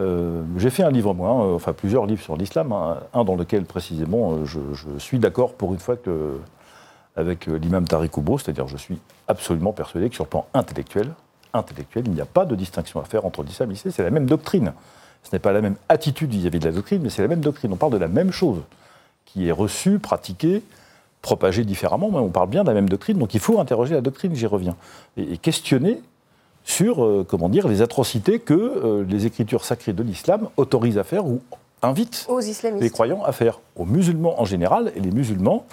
[0.00, 3.36] Euh, j'ai fait un livre, moi, hein, enfin plusieurs livres sur l'islam, hein, un dans
[3.36, 4.58] lequel précisément je,
[4.98, 6.40] suis d'accord pour une fois que,
[7.14, 8.98] avec l'imam Tariq Oubo, c'est-à-dire je suis
[9.28, 11.10] absolument persuadé que sur le plan intellectuel,
[11.52, 14.10] intellectuel il n'y a pas de distinction à faire entre l'islam et l'islam, c'est la
[14.10, 14.72] même doctrine.
[15.22, 17.72] Ce n'est pas la même attitude vis-à-vis de la doctrine, mais c'est la même doctrine.
[17.72, 18.60] On parle de la même chose
[19.24, 20.62] qui est reçue, pratiquée,
[21.24, 23.18] propagée différemment, mais on parle bien de la même doctrine.
[23.18, 24.76] Donc il faut interroger la doctrine, j'y reviens,
[25.16, 26.00] et, questionner
[26.62, 31.04] sur, euh, comment dire, les atrocités que euh, les écritures sacrées de l'islam autorisent à
[31.04, 31.40] faire ou
[31.82, 32.26] invitent
[32.80, 35.66] les croyants à faire, aux musulmans en général, et les musulmans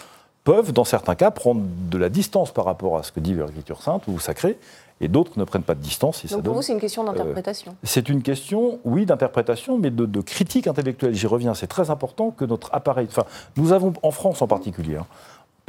[0.44, 3.82] peuvent, dans certains cas, prendre de la distance par rapport à ce que dit l'écriture
[3.82, 4.58] sainte ou sacrée,
[5.02, 6.26] et d'autres ne prennent pas de distance.
[6.28, 10.22] Donc pour vous, c'est une question d'interprétation euh, C'est une question, oui, d'interprétation, mais de,
[10.22, 11.16] critique intellectuelle.
[11.16, 11.56] J'y reviens.
[11.56, 13.08] C'est très important que notre appareil.
[13.10, 13.26] Enfin,
[13.58, 15.08] nous avons, en France en particulier, hein,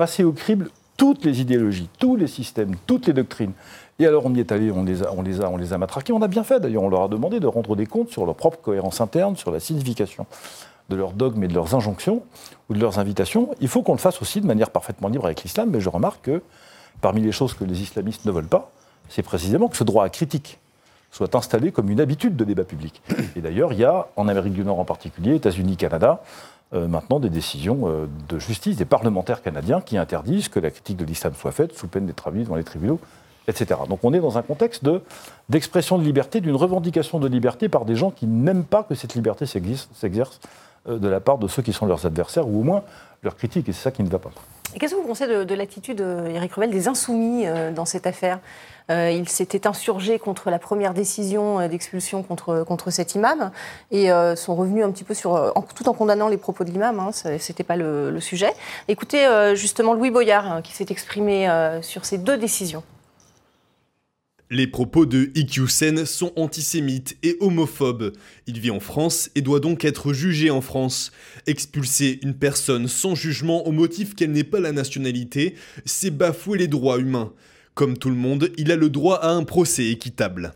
[0.02, 3.52] passé au crible toutes les idéologies, tous les systèmes, toutes les doctrines.
[4.00, 5.78] Et alors on y est allé, on les a, on les a, on les a
[5.78, 6.12] matraqués.
[6.12, 6.82] On a bien fait d'ailleurs.
[6.82, 9.60] On leur a demandé de rendre des comptes sur leur propre cohérence interne, sur la
[9.60, 10.26] signification
[10.88, 12.24] de leurs dogmes et de leurs injonctions
[12.68, 13.54] ou de leurs invitations.
[13.60, 15.70] Il faut qu'on le fasse aussi de manière parfaitement libre avec l'islam.
[15.70, 16.42] Mais je remarque que
[17.00, 18.72] parmi les choses que les islamistes ne veulent pas,
[19.08, 20.58] c'est précisément que ce droit à critique
[21.12, 23.02] soit installé comme une habitude de débat public.
[23.36, 26.22] Et d'ailleurs, il y a, en Amérique du Nord en particulier, États-Unis, Canada,
[26.74, 30.96] euh, maintenant des décisions euh, de justice des parlementaires canadiens qui interdisent que la critique
[30.96, 32.98] de l'islam soit faite sous peine d'être avis devant les tribunaux,
[33.46, 33.80] etc.
[33.88, 34.88] Donc on est dans un contexte
[35.50, 39.14] d'expression de, liberté, d'une revendication de liberté par des gens qui n'aiment pas que cette
[39.14, 40.40] liberté s'exerce
[40.88, 42.82] euh, de la part de ceux qui sont leurs adversaires, ou au moins
[43.22, 44.30] leurs critiques, et c'est ça qui ne va pas.
[44.78, 47.44] Qu'est-ce que vous pensez de, l'attitude, Éric Revel, des insoumis
[47.74, 48.40] dans cette affaire?
[48.90, 53.50] Euh, il s'était insurgé contre la première décision euh, d'expulsion contre, contre cet imam
[53.90, 56.98] et euh, sont revenus un petit peu sur, tout en condamnant les propos de l'imam,
[56.98, 58.52] hein, ce n'était pas le, sujet.
[58.86, 61.48] Écoutez justement Louis Boyard hein, qui s'est exprimé
[61.80, 62.84] sur ces deux décisions.
[64.54, 68.12] Les propos de Iqiyoussen sont antisémites et homophobes.
[68.46, 71.10] Il vit en France et doit donc être jugé en France.
[71.46, 75.54] Expulser une personne sans jugement au motif qu'elle n'est pas la nationalité,
[75.86, 77.32] c'est bafouer les droits humains.
[77.72, 80.52] Comme tout le monde, il a le droit à un procès équitable.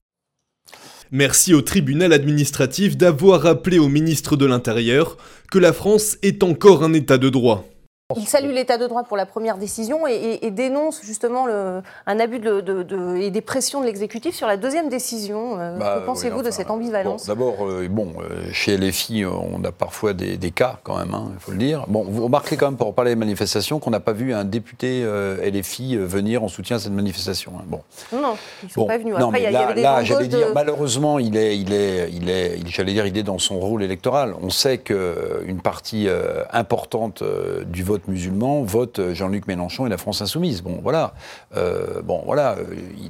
[1.10, 5.16] Merci au tribunal administratif d'avoir rappelé au ministre de l'Intérieur
[5.50, 7.66] que la France est encore un État de droit.
[8.14, 12.38] Il salue l'état de droit pour la première décision et, dénonce justement le, un abus
[12.38, 15.58] de, et des pressions de l'exécutif sur la deuxième décision.
[15.58, 19.72] Euh, bah, que pensez-vous de cette ambivalence D'abord, euh, bon, euh, chez LFI, on a
[19.72, 21.84] parfois des, cas quand même, hein, il faut le dire.
[21.88, 25.04] Bon, vous remarquez quand même, pour parler des manifestations, qu'on n'a pas vu un député
[25.04, 27.54] LFI venir en soutien à cette manifestation.
[27.58, 27.64] Hein.
[27.66, 27.80] Bon.
[28.12, 29.16] Non, ils ne sont pas venus.
[29.16, 32.60] Après, il y, avait des là j'allais dire, malheureusement, il est, il est, il est,
[32.68, 34.36] j'allais dire, il est dans son rôle électoral.
[34.40, 36.06] On sait qu'une partie
[36.52, 37.24] importante
[37.66, 40.62] du vote musulmans vote Jean-Luc Mélenchon et la France insoumise.
[40.62, 41.14] Bon, voilà.
[41.56, 42.56] Euh, bon, voilà.
[42.58, 42.64] Euh,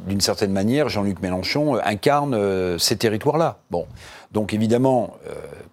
[0.06, 3.58] d'une certaine manière, Jean-Luc Mélenchon incarne euh, ces territoires-là.
[3.70, 3.86] Bon.
[4.32, 5.14] Donc évidemment,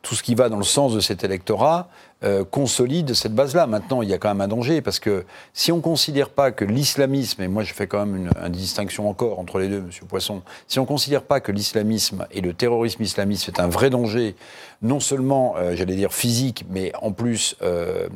[0.04, 1.90] tout ce qui va dans le sens de cet électorat
[2.24, 3.68] euh, consolide cette base-là.
[3.68, 6.52] Maintenant, il y a quand même un danger, parce que si on ne considère pas
[6.52, 10.06] que l'islamisme, et moi je fais quand même une, distinction encore entre les deux, Monsieur
[10.06, 13.90] Poisson, si on ne considère pas que l'islamisme et le terrorisme islamiste c'est un vrai
[13.90, 14.36] danger,
[14.82, 18.08] non seulement, euh, j'allais dire, physique, mais en plus euh,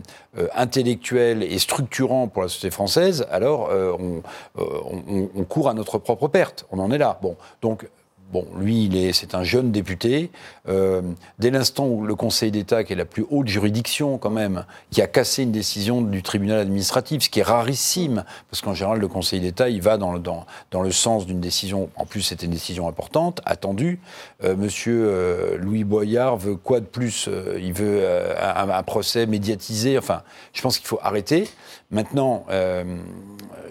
[0.56, 4.22] intellectuel et structurant pour la société française, alors on,
[4.58, 6.66] on, on, court à notre propre perte.
[6.72, 7.18] On en est là.
[7.22, 7.88] Bon, donc
[8.34, 10.32] Bon, lui, c'est un jeune député.
[10.68, 11.02] Euh,
[11.40, 15.02] dès l'instant où le Conseil d'État, qui est la plus haute juridiction quand même, qui
[15.02, 19.08] a cassé une décision du tribunal administratif, ce qui est rarissime, parce qu'en général, le
[19.08, 20.46] Conseil d'État, il va dans le, dans,
[20.82, 24.02] le sens d'une décision, en plus c'était une décision importante, attendue.
[24.44, 28.04] Euh, monsieur euh, Louis Boyard veut quoi de plus Il veut
[28.42, 29.98] un, procès médiatisé.
[29.98, 31.48] Enfin, je pense qu'il faut arrêter.
[31.92, 32.46] Maintenant,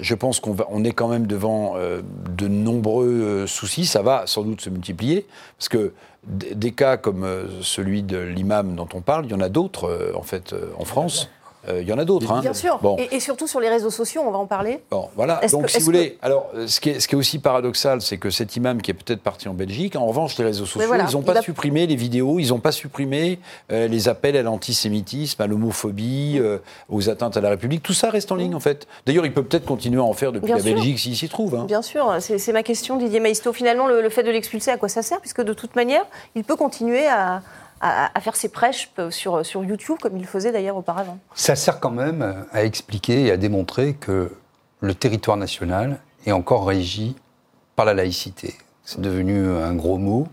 [0.00, 3.86] je pense qu'on on est quand même devant de nombreux soucis.
[3.86, 5.26] Ça va doute se multiplier,
[5.58, 5.92] parce que
[6.26, 9.88] des cas comme euh, celui de l'imam dont on parle, il y en a d'autres,
[9.88, 11.28] euh, en fait, euh, en France.
[11.68, 12.30] Euh, il y en a d'autres.
[12.30, 12.40] Hein.
[12.40, 12.78] Bien sûr.
[13.10, 14.80] Et, surtout sur les réseaux sociaux, on va en parler.
[14.90, 15.40] Bon, voilà.
[15.50, 18.30] Donc, si vous voulez, alors, ce qui, est, ce qui est aussi paradoxal, c'est que
[18.30, 21.22] cet imam qui est peut-être parti en Belgique, en revanche, les réseaux sociaux, ils n'ont
[21.22, 23.38] pas supprimé les vidéos, ils n'ont pas supprimé
[23.72, 26.58] euh, les appels à l'antisémitisme, à l'homophobie, euh,
[26.88, 27.82] aux atteintes à la République.
[27.82, 28.86] Tout ça reste en ligne, en fait.
[29.06, 31.54] D'ailleurs, il peut peut-être continuer à en faire depuis la Belgique s'il s'y trouve.
[31.54, 31.64] Hein.
[31.66, 32.16] Bien sûr.
[32.20, 33.52] C'est ma question, Didier Maisto.
[33.52, 35.20] Finalement, le fait de l'expulser, à quoi ça sert?
[35.20, 36.04] Puisque de toute manière,
[36.34, 37.42] il peut continuer à
[37.80, 41.18] à, faire ses prêches sur, sur YouTube, comme il le faisait d'ailleurs auparavant.
[41.34, 44.32] Ça sert quand même à expliquer et à démontrer que
[44.80, 47.16] le territoire national est encore régie
[47.76, 48.54] par la laïcité.
[48.84, 50.28] C'est devenu un gros mot.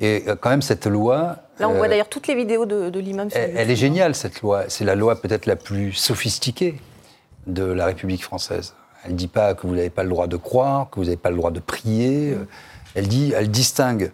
[0.00, 1.36] Et euh, quand même, cette loi.
[1.58, 3.28] Là, on voit euh, d'ailleurs toutes les vidéos de, de l'imam.
[3.34, 4.64] elle, est géniale, cette loi.
[4.68, 6.80] C'est la loi peut-être la plus sophistiquée
[7.46, 8.74] de la République française.
[9.04, 11.16] Elle ne dit pas que vous n'avez pas le droit de croire, que vous n'avez
[11.16, 12.36] pas le droit de prier.
[12.94, 14.12] Elle, dit, elle distingue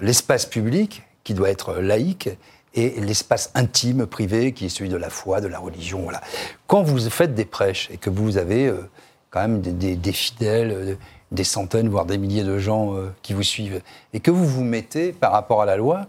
[0.00, 2.28] l'espace public, qui doit être laïque,
[2.74, 6.02] et l'espace intime, privé, qui est celui de la foi, de la religion.
[6.02, 6.20] Voilà.
[6.66, 8.88] Quand vous faites des prêches et que vous avez euh,
[9.30, 10.94] quand même des, fidèles, euh,
[11.30, 13.80] des centaines, voire des milliers de gens euh, qui vous suivent,
[14.12, 16.06] et que vous vous mettez par rapport à la loi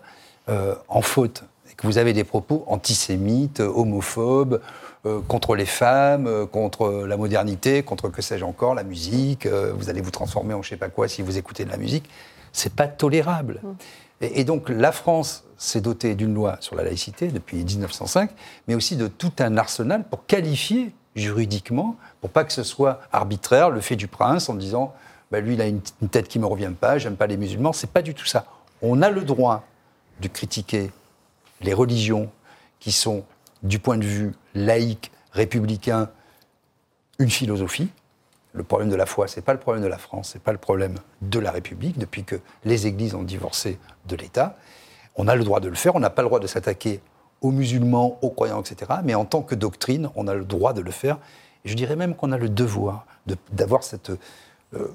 [0.89, 4.61] en faute, et que vous avez des propos antisémites, homophobes,
[5.28, 10.11] contre les femmes, contre la modernité, contre que sais-je encore, la musique, vous allez vous
[10.11, 12.07] transformer en je sais pas quoi si vous écoutez de la musique,
[12.53, 13.59] c'est pas tolérable.
[14.22, 18.32] Et, donc la France s'est dotée d'une loi sur la laïcité depuis 1905,
[18.68, 23.70] mais aussi de tout un arsenal pour qualifier juridiquement, pour pas que ce soit arbitraire,
[23.70, 24.93] le fait du prince en disant
[25.32, 27.89] bah, lui il a une, tête qui me revient pas, j'aime pas les musulmans, c'est
[27.89, 28.45] pas du tout ça.
[28.82, 29.66] On a le droit
[30.22, 30.91] de critiquer
[31.61, 32.30] les religions
[32.80, 33.24] qui sont,
[33.63, 36.09] du point de vue laïque, républicain,
[37.20, 37.89] une philosophie.
[38.56, 40.58] Le problème de la foi, c'est pas le problème de la France, c'est pas le
[40.58, 43.78] problème de la République, depuis que les églises ont divorcé
[44.08, 44.56] de l'État.
[45.18, 47.01] On a le droit de le faire, on n'a pas le droit de s'attaquer
[47.41, 48.93] aux musulmans, aux croyants, etc.
[49.03, 51.18] Mais en tant que doctrine, on a le droit de le faire.
[51.66, 54.12] Et je dirais même qu'on a le devoir de- d'avoir cette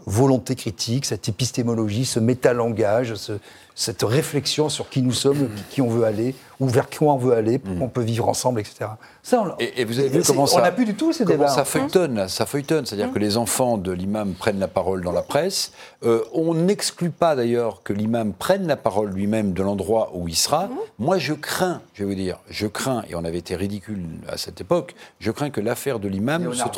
[0.07, 3.33] volonté critique, cette épistémologie, ce métalangage, ce-
[3.74, 7.33] cette réflexion sur qui nous sommes, qui on veut aller, ou vers quoi on veut
[7.33, 8.91] aller, pourquoi on peut vivre ensemble, etc.
[9.22, 11.24] Ça, on- Et, et vous avez vu comment ça On n'a plus du tout ces
[11.24, 11.49] débats.
[11.49, 12.85] ça feuilletonne, là, ça feuilletonne.
[12.85, 15.72] C'est-à-dire que les enfants de l'imam prennent la parole dans la presse.
[16.05, 20.37] Euh, on n'exclut pas d'ailleurs que l'imam prenne la parole lui-même de l'endroit où il
[20.37, 20.68] sera.
[20.99, 24.37] Moi, je crains, je vais vous dire, je crains, et on avait été ridicule à
[24.37, 26.72] cette époque, je crains que l'affaire de l'imam se, Leonarda.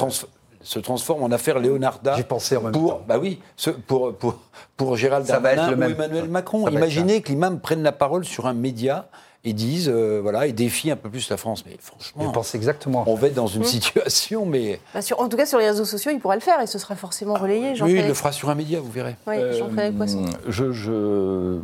[0.62, 2.14] Se transforme en affaire Leonarda.
[2.16, 3.02] J'ai pensé en même pour, temps.
[3.08, 4.36] Bah oui, ce- pour, pour,
[4.76, 6.68] pour Gérald Darmanin ou même- Emmanuel Macron.
[6.68, 9.08] Imaginez que l'imam prenne la parole sur un média
[9.44, 11.64] et dise, euh, voilà, et défie un peu plus la France.
[11.66, 13.02] Mais franchement, Je pense exactement.
[13.08, 13.64] on va être dans une Mmh.
[13.64, 16.60] situation, mais Bah, sur- en tout cas, sur les réseaux sociaux, il pourra le faire
[16.60, 17.72] et ce sera forcément relayé.
[17.82, 19.16] Oui, il le fera sur un média, vous verrez.
[19.26, 20.24] Oui, Jean-Frédéric Poisson.
[20.26, 21.58] Euh, Je, je-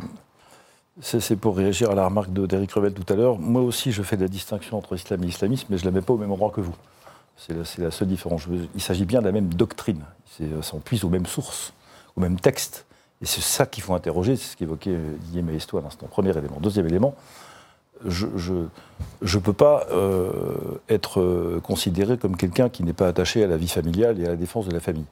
[1.01, 3.39] c'est, c'est pour réagir à la remarque d'Éric Revel tout à l'heure.
[3.39, 5.95] Moi aussi, je fais de la distinction entre islam et islamisme, mais je ne la
[5.95, 6.75] mets pas au même endroit que vous.
[7.39, 8.47] C'est la, seule différence.
[8.75, 10.03] Il s'agit bien de la même doctrine.
[10.41, 11.73] Euh, on puise aux mêmes sources,
[12.15, 12.85] aux mêmes textes.
[13.21, 16.07] Et c'est ça qu'il faut interroger, c'est ce qu'évoquait euh, Didier Maistre à l'instant.
[16.07, 16.57] Premier élément.
[16.59, 17.15] Deuxième élément,
[18.05, 20.53] je ne peux pas euh,
[20.89, 24.35] être considéré comme quelqu'un qui n'est pas attaché à la vie familiale et à la
[24.35, 25.07] défense de la famille.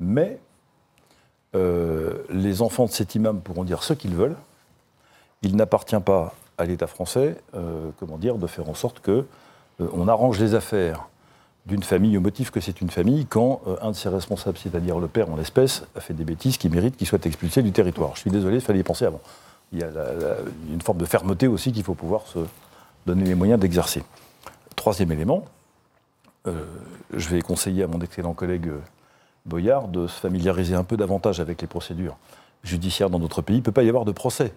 [0.00, 0.38] Mais
[1.54, 4.36] les enfants de cet imam pourront dire ce qu'ils veulent.
[5.42, 7.36] Il n'appartient pas à l'État français,
[7.98, 9.24] comment dire, de faire en sorte que
[9.80, 11.08] on arrange les affaires
[11.68, 14.98] d'une famille au motif que c'est une famille quand euh, un de ses responsables, c'est-à-dire
[14.98, 18.12] le père en l'espèce, a fait des bêtises qui méritent qu'il soit expulsé du territoire.
[18.14, 19.20] Je suis désolé, il fallait y penser avant.
[19.72, 20.36] Il y a la- la-
[20.72, 22.38] une forme de fermeté aussi qu'il faut pouvoir se
[23.06, 24.02] donner les moyens d'exercer.
[24.76, 25.44] Troisième élément,
[26.46, 26.64] euh,
[27.14, 28.78] je vais conseiller à mon excellent collègue euh,
[29.44, 32.16] Boyard de se familiariser un peu davantage avec les procédures
[32.64, 33.56] judiciaires dans notre pays.
[33.56, 34.52] Il ne peut pas y avoir de procès,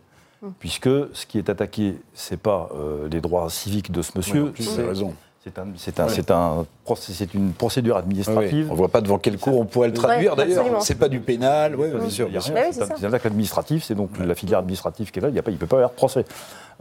[0.59, 4.43] puisque ce qui est attaqué, ce n'est pas euh, les droits civiques de ce monsieur,
[4.45, 5.13] Ouais, c'est avez raison.
[5.43, 6.11] C'est un- c'est un- Ouais.
[6.13, 8.67] c'est un procès- c'est une procédure administrative.
[8.69, 10.81] On ne voit pas devant quel cours on pourrait le traduire Ouais, d'ailleurs.
[10.83, 12.29] C'est pas du pénal, oui, bien sûr.
[12.31, 12.39] Bah
[12.71, 15.65] c'est un, acte administratif, c'est donc la filière administrative qui est là, il ne peut
[15.67, 16.25] pas y avoir de procès.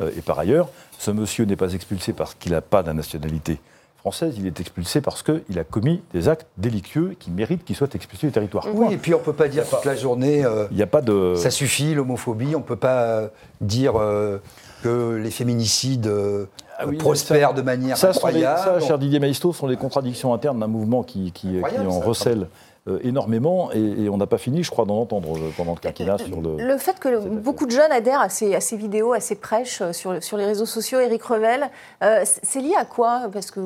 [0.00, 3.58] Euh, et par ailleurs, ce monsieur n'est pas expulsé parce qu'il n'a pas la nationalité
[3.98, 7.94] française, il est expulsé parce qu'il a commis des actes délictueux qui méritent qu'il soit
[7.94, 8.66] expulsé du territoire.
[8.74, 10.42] Oui, et puis on ne peut pas dire toute la journée.
[10.44, 11.34] euh, Il n'y a pas de...
[11.36, 12.54] Ça suffit, l'homophobie.
[12.54, 13.28] On ne peut pas
[13.60, 14.38] dire euh,
[14.82, 18.58] que les féminicides euh, Ah oui, prospèrent ça- de manière ça, incroyable.
[18.58, 22.04] ça, cher Didier Maistre, sont les contradictions internes d'un mouvement qui, qui, en ça.
[22.06, 22.46] recèle
[22.88, 25.78] euh, énormément, et, et on n'a pas fini, je crois, d'en entendre euh, pendant le
[25.78, 26.56] quinquennat sur le...
[26.56, 29.34] Le fait que le- beaucoup de jeunes adhèrent à ces, à ces vidéos, à ces
[29.34, 31.68] prêches euh, sur, sur les réseaux sociaux, Éric Revel,
[32.02, 33.24] euh, c'est lié à quoi?
[33.30, 33.60] Parce que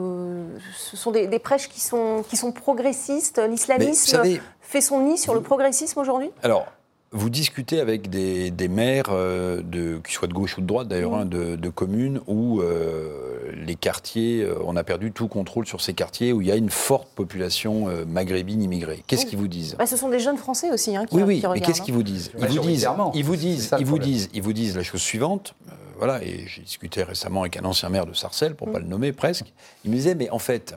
[0.76, 3.40] ce sont des, des prêches qui sont, qui sont progressistes.
[3.48, 4.20] L'islamisme
[4.60, 6.30] fait son nid sur le progressisme aujourd'hui?
[6.42, 6.66] Alors,
[7.14, 10.88] vous discutez avec des, des maires, euh, de, qui soient de gauche ou de droite
[10.88, 15.66] d'ailleurs, hein, de, de communes où euh, les quartiers, euh, on a perdu tout contrôle
[15.66, 19.02] sur ces quartiers où il y a une forte population euh, maghrébine immigrée.
[19.06, 19.28] Qu'est-ce Oui.
[19.30, 19.76] qu'ils vous disent?
[19.78, 21.54] Bah, Ce sont des jeunes Français aussi hein, qui, Oui, qui oui, regardent.
[21.54, 21.84] mais qu'est-ce hein.
[21.84, 22.32] qu'ils vous disent?
[22.36, 25.54] Ils vous disent, ils vous disent, ils vous disent, ils vous disent la chose suivante.
[25.98, 28.72] voilà, et j'ai discuté récemment avec un ancien maire de Sarcelles, pour Mm.
[28.72, 29.52] pas le nommer presque.
[29.84, 30.74] Il me disait, mais en fait,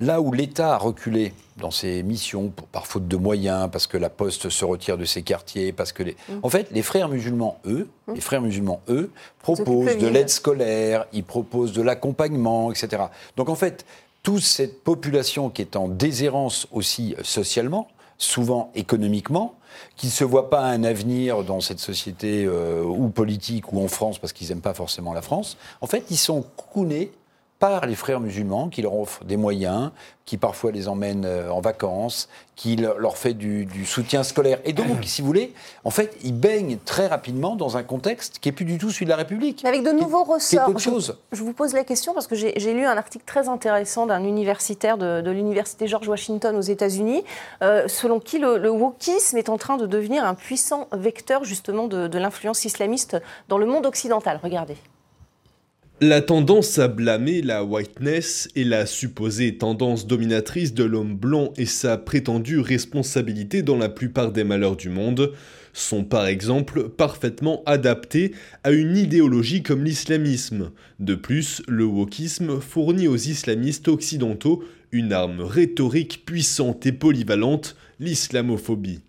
[0.00, 3.98] là où l'État a reculé dans ses missions, pour- par faute de moyens, parce que
[3.98, 6.16] la Poste se retire de ses quartiers, parce que les...
[6.28, 6.38] Mm.
[6.42, 9.10] En fait, les frères musulmans, eux, les frères musulmans, eux,
[9.42, 13.04] proposent de l'aide scolaire, ils proposent de l'accompagnement, etc.
[13.36, 13.84] Donc en fait,
[14.22, 17.88] toute cette population qui est en déshérence aussi euh, socialement,
[18.18, 19.54] souvent économiquement,
[19.96, 23.88] qui ne se voient pas un avenir dans cette société euh, ou politique ou en
[23.88, 25.56] France parce qu'ils n'aiment pas forcément la France.
[25.80, 27.12] En fait, ils sont counés
[27.60, 29.90] par les frères musulmans qui leur offrent des moyens,
[30.24, 34.58] qui parfois les emmènent euh, en vacances, qui leur fait du, soutien scolaire.
[34.64, 35.52] Et donc, si vous voulez,
[35.84, 39.06] en fait, ils baignent très rapidement dans un contexte qui n'est plus du tout celui
[39.06, 39.64] de la République.
[39.64, 40.70] avec de nouveaux ressorts.
[40.76, 41.18] Je, chose.
[41.32, 44.98] je, vous pose la question parce que j'ai lu un article très intéressant d'un universitaire
[44.98, 47.24] de, l'Université George Washington aux États-Unis,
[47.62, 52.18] euh, selon qui le, wokisme est en train de devenir un puissant vecteur justement de
[52.18, 53.16] l'influence islamiste
[53.48, 54.40] dans le monde occidental.
[54.42, 54.76] Regardez.
[56.02, 61.66] La tendance à blâmer la whiteness et la supposée tendance dominatrice de l'homme blanc et
[61.66, 65.34] sa prétendue responsabilité dans la plupart des malheurs du monde
[65.74, 68.32] sont par exemple parfaitement adaptés
[68.64, 70.70] à une idéologie comme l'islamisme.
[71.00, 79.00] De plus, le wokisme fournit aux islamistes occidentaux une arme rhétorique puissante et polyvalente, l'islamophobie.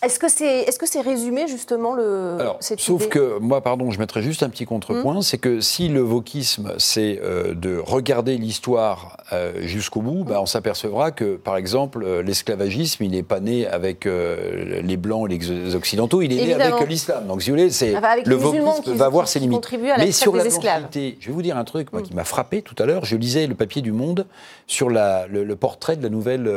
[0.00, 4.22] Est-ce que c'est est -ce résumé justement le, Alors, Sauf que moi, pardon, je mettrais
[4.22, 5.22] juste un petit contrepoint, hum.
[5.22, 10.46] c'est que si le wokisme, c'est euh, de regarder l'histoire euh, jusqu'au bout, bah, on
[10.46, 15.74] s'apercevra que, par exemple, euh, l'esclavagisme, il n'est pas né avec les Blancs et les
[15.74, 17.26] Occidentaux, il est né avec l'islam.
[17.26, 17.94] Donc, si vous voulez, c'est
[18.24, 19.68] le wokisme va avoir ses limites.
[19.98, 22.06] Mais sur la je vais vous dire un truc moi, hum.
[22.06, 23.04] qui m'a frappé tout à l'heure.
[23.04, 24.26] Je lisais le papier du Monde
[24.66, 26.48] sur la, le, portrait de la nouvelle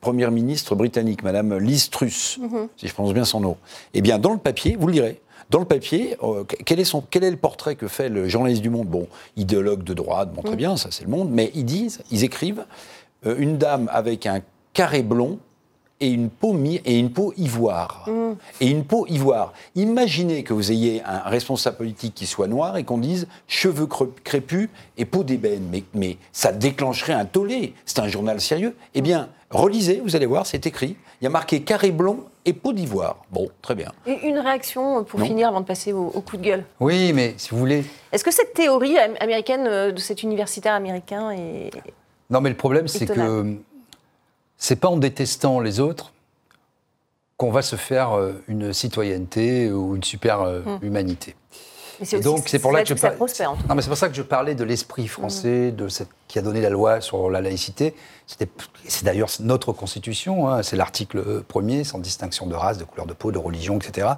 [0.00, 2.38] première ministre britannique, Madame Liz Truss.
[2.78, 3.56] Si je prononce bien son nom.
[3.92, 5.20] Eh bien, dans le papier, vous le lirez,
[5.50, 8.62] dans le papier, euh, quel, est son, quel est le portrait que fait le journaliste
[8.62, 8.86] du Monde?
[8.86, 10.58] Bon, idéologue de droite, bon, très mm.
[10.58, 12.64] bien, ça c'est le Monde, mais ils disent, ils écrivent,
[13.26, 14.40] euh, une dame avec un
[14.74, 15.38] carré blond
[16.00, 18.04] et une peau, et une peau ivoire.
[18.06, 18.34] Mm.
[18.60, 19.52] Et une peau ivoire.
[19.74, 23.88] Imaginez que vous ayez un responsable politique qui soit noir et qu'on dise cheveux
[24.22, 25.68] crépus et peau d'ébène.
[25.72, 27.74] Mais, mais ça déclencherait un tollé.
[27.86, 28.76] C'est un journal sérieux.
[28.94, 30.96] Eh bien, relisez, vous allez voir, c'est écrit.
[31.20, 33.24] Il y a marqué carré blond et peau d'ivoire.
[33.30, 33.92] Bon, très bien.
[34.06, 36.64] Une réaction pour finir avant de passer au, coup de gueule.
[36.80, 37.84] Oui, mais si vous voulez.
[38.10, 41.70] Est-ce que cette théorie américaine euh, de cet universitaire américain est.
[42.30, 43.56] Non, mais le problème, c'est que
[44.56, 46.12] c'est pas en détestant les autres
[47.36, 50.78] qu'on va se faire euh, une citoyenneté ou une super euh, hum.
[52.22, 54.64] Donc c'est pour là que, je Non, mais c'est pour ça que je parlais de
[54.64, 57.94] l'esprit français, de cette qui a donné la loi sur la laïcité.
[58.26, 63.14] C'est d'ailleurs notre constitution, hein, c'est l'article premier, sans distinction de race, de couleur de
[63.14, 64.08] peau, de religion, etc.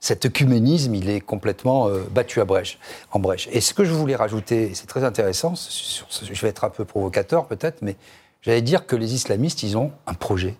[0.00, 2.78] Cet œcuménisme, il est complètement euh, battu à brèche,
[3.12, 3.48] en brèche.
[3.52, 7.46] Et ce que je voulais rajouter, c'est très intéressant, je vais être un peu provocateur
[7.46, 7.96] peut-être, mais
[8.40, 10.56] j'allais dire que les islamistes, ils ont un projet.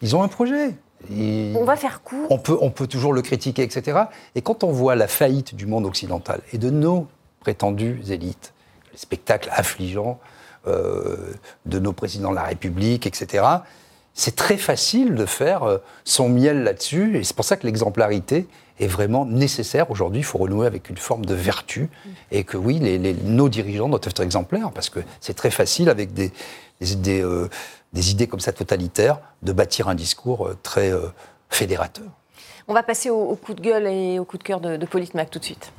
[0.00, 0.74] Ils ont un projet
[1.10, 2.26] on va faire court.
[2.30, 4.02] On peut, on peut toujours le critiquer, etc.
[4.34, 7.06] Et quand on voit la faillite du monde occidental et de nos
[7.40, 8.52] prétendues élites,
[8.92, 10.18] les spectacles affligeants
[10.66, 11.32] euh,
[11.66, 13.44] de nos présidents de la République, etc.,
[14.14, 17.16] c'est très facile de faire euh, son miel là-dessus.
[17.16, 18.46] Et c'est pour ça que l'exemplarité
[18.78, 19.90] est vraiment nécessaire.
[19.90, 21.88] Aujourd'hui, il faut renouer avec une forme de vertu.
[22.30, 26.12] Et que oui, les, nos dirigeants doivent être exemplaires, parce que c'est très facile avec
[26.12, 26.32] des,
[26.80, 27.48] des, euh,
[27.92, 31.08] des idées comme ça totalitaires, de bâtir un discours euh, très euh,
[31.50, 32.06] fédérateur.
[32.68, 35.30] On va passer au, coup de gueule et au coup de cœur de, de Politmac
[35.30, 35.72] tout de suite.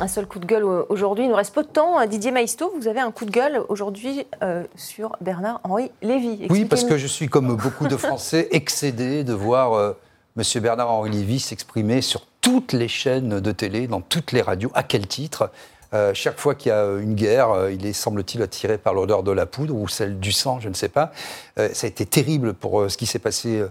[0.00, 1.24] Un seul coup de gueule aujourd'hui.
[1.24, 2.04] Il nous reste peu de temps.
[2.06, 6.46] Didier Maisto, vous avez un coup de gueule aujourd'hui euh, sur Bernard-Henri Lévy.
[6.50, 9.94] Oui, parce que je suis, comme beaucoup de Français, excédé de voir
[10.36, 10.42] M.
[10.62, 14.70] Bernard-Henri Lévy s'exprimer sur toutes les chaînes de télé, dans toutes les radios.
[14.74, 15.50] À quel titre?
[15.94, 19.22] Euh, chaque fois qu'il y a une guerre, euh, il est, semble-t-il, attiré par l'odeur
[19.22, 21.12] de la poudre ou celle du sang, je ne sais pas.
[21.58, 23.64] Euh, ça a été terrible pour ce qui s'est passé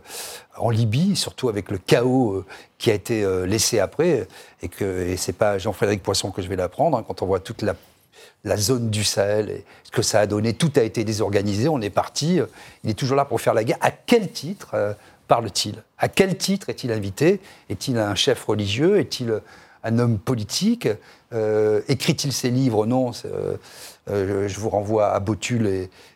[0.58, 2.44] en Libye, surtout avec le chaos
[2.80, 4.28] qui a été laissé après.
[4.64, 7.40] Et, que, et c'est pas Jean-Frédéric Poisson que je vais l'apprendre, hein, quand on voit
[7.40, 7.76] toute la,
[8.44, 11.82] la, zone du Sahel et ce que ça a donné, tout a été désorganisé, on
[11.82, 12.40] est parti.
[12.84, 13.78] il est toujours là pour faire la guerre.
[13.82, 14.96] À quel titre
[15.28, 15.84] parle-t-il?
[16.00, 17.40] À quel titre est-il invité?
[17.70, 18.98] Est-il un chef religieux?
[18.98, 19.42] Est-il
[19.84, 20.88] un homme politique?
[21.34, 23.12] Euh, Écrit-il ses livres Non.
[23.26, 23.58] Euh,
[24.10, 25.68] euh, je vous renvoie à Botul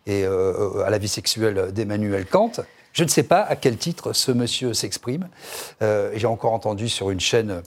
[0.07, 2.51] et, à la vie sexuelle d'Emmanuel Kant.
[2.93, 5.30] Je ne sais pas à quel titre ce monsieur s'exprime.
[5.82, 7.62] J'ai encore entendu sur une chaîne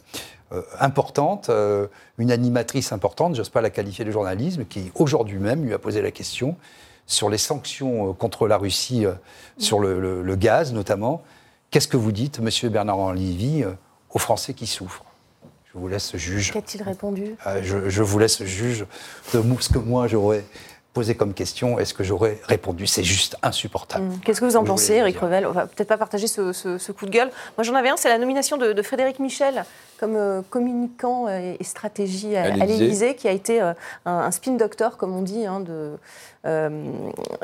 [0.79, 1.51] importante,
[2.19, 6.03] une animatrice importante, j'ose pas la qualifier de journalisme, qui aujourd'hui même lui a posé
[6.03, 6.57] la question
[7.07, 9.07] sur les sanctions contre la Russie,
[9.57, 11.23] sur le, gaz notamment.
[11.71, 13.65] Qu'est-ce que vous dites, monsieur Bernard-Henri Lévy,
[14.11, 15.05] aux Français qui souffrent?
[15.75, 16.53] Je vous laisse juge.
[16.53, 17.35] Qu'a-t-il répondu?
[17.47, 18.87] Euh, je, vous laisse juge
[19.33, 20.45] de ce que moi j'aurais
[20.93, 24.05] posé comme question, est-ce que j'aurais répondu C'est juste insupportable.
[24.05, 24.20] Mmh.
[24.25, 25.18] Qu'est-ce que vous en pensez, Eric.
[25.18, 25.45] Revel?
[25.45, 27.31] On va peut-être pas partager ce, ce- ce coup de gueule.
[27.59, 29.64] Moi, j'en avais un, c'est la nomination de, de Frédéric Michel
[29.99, 33.16] comme euh, communicant et stratégie à, À l'Élysée.
[33.16, 33.72] qui a été euh,
[34.07, 35.95] un, un spin doctor, comme on dit, hein, de,
[36.47, 36.68] euh,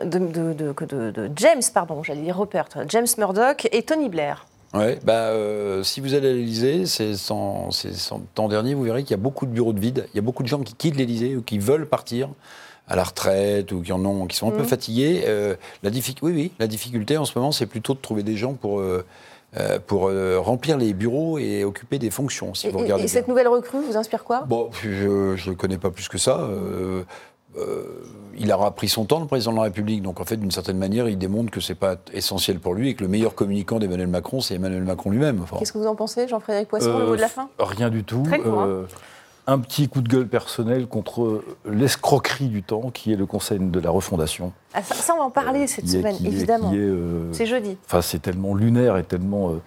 [0.04, 4.08] de, de- de- que de- de James, pardon, j'allais dire Rupert, James Murdoch et Tony
[4.08, 4.46] Blair.
[4.72, 8.84] Ouais, bah, euh, si vous allez à l'Elysée, c'est sans, c'est sans- temps dernier, vous
[8.84, 10.06] verrez qu'il y a beaucoup de bureaux de vide.
[10.12, 12.28] Il y a beaucoup de gens qui quittent l'Elysée ou qui veulent partir
[12.86, 14.68] à la retraite ou qui en ont, qui sont un peu Mhm.
[14.68, 15.22] fatigués.
[15.26, 18.36] Euh, la diffi- oui, oui, la difficulté en ce moment, c'est plutôt de trouver des
[18.36, 19.04] gens pour, euh,
[19.58, 22.54] euh, pour euh, remplir les bureaux et occuper des fonctions.
[22.54, 24.42] Si Et, vous regardez et cette nouvelle recrue vous inspire quoi?
[24.46, 26.38] Bon, je ne connais pas plus que ça.
[26.42, 27.02] Euh,
[27.58, 27.84] euh,
[28.38, 30.02] il aura pris son temps, le président de la République.
[30.02, 32.90] Donc, en fait, d'une certaine manière, il démontre que ce n'est pas essentiel pour lui
[32.90, 35.40] et que le meilleur communicant d'Emmanuel Macron, c'est Emmanuel Macron lui-même.
[35.42, 37.48] Enfin, Qu'est-ce que vous en pensez, Jean-Frédéric Poisson, le Euh, mot de la fin?
[37.58, 38.22] Rien du tout.
[38.22, 38.66] Très court, hein.
[38.68, 38.82] Euh,
[39.46, 43.80] un petit coup de gueule personnel contre l'escroquerie du temps, qui est le Conseil de
[43.80, 44.52] la refondation.
[44.74, 46.70] Ah, ça, ça, on va en parler cette semaine, est- évidemment.
[46.74, 47.76] euh, C'est jeudi.
[47.86, 49.60] Enfin, c'est tellement lunaire et tellement euh,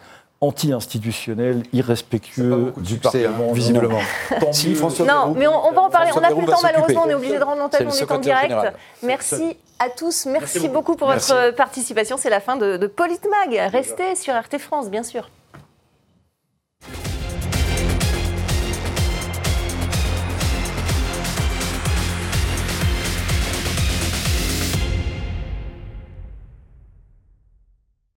[0.43, 3.53] anti-institutionnel, irrespectueux du succès, hein, Parlement.
[3.53, 3.99] visiblement.
[4.39, 4.75] Tant Si, mieux.
[4.75, 6.09] François Non, mais on, on va en parler.
[6.11, 7.03] François on n'a plus le temps, malheureusement.
[7.05, 7.87] On est obligé de rendre l'antenne.
[7.87, 8.43] On est en direct.
[8.49, 8.73] général.
[9.01, 10.25] Merci à tous.
[10.25, 11.31] Merci, Merci beaucoup pour Merci.
[11.31, 12.17] votre participation.
[12.17, 13.69] C'est la fin de, de Politmag.
[13.71, 15.29] Restez sur RT France, bien sûr.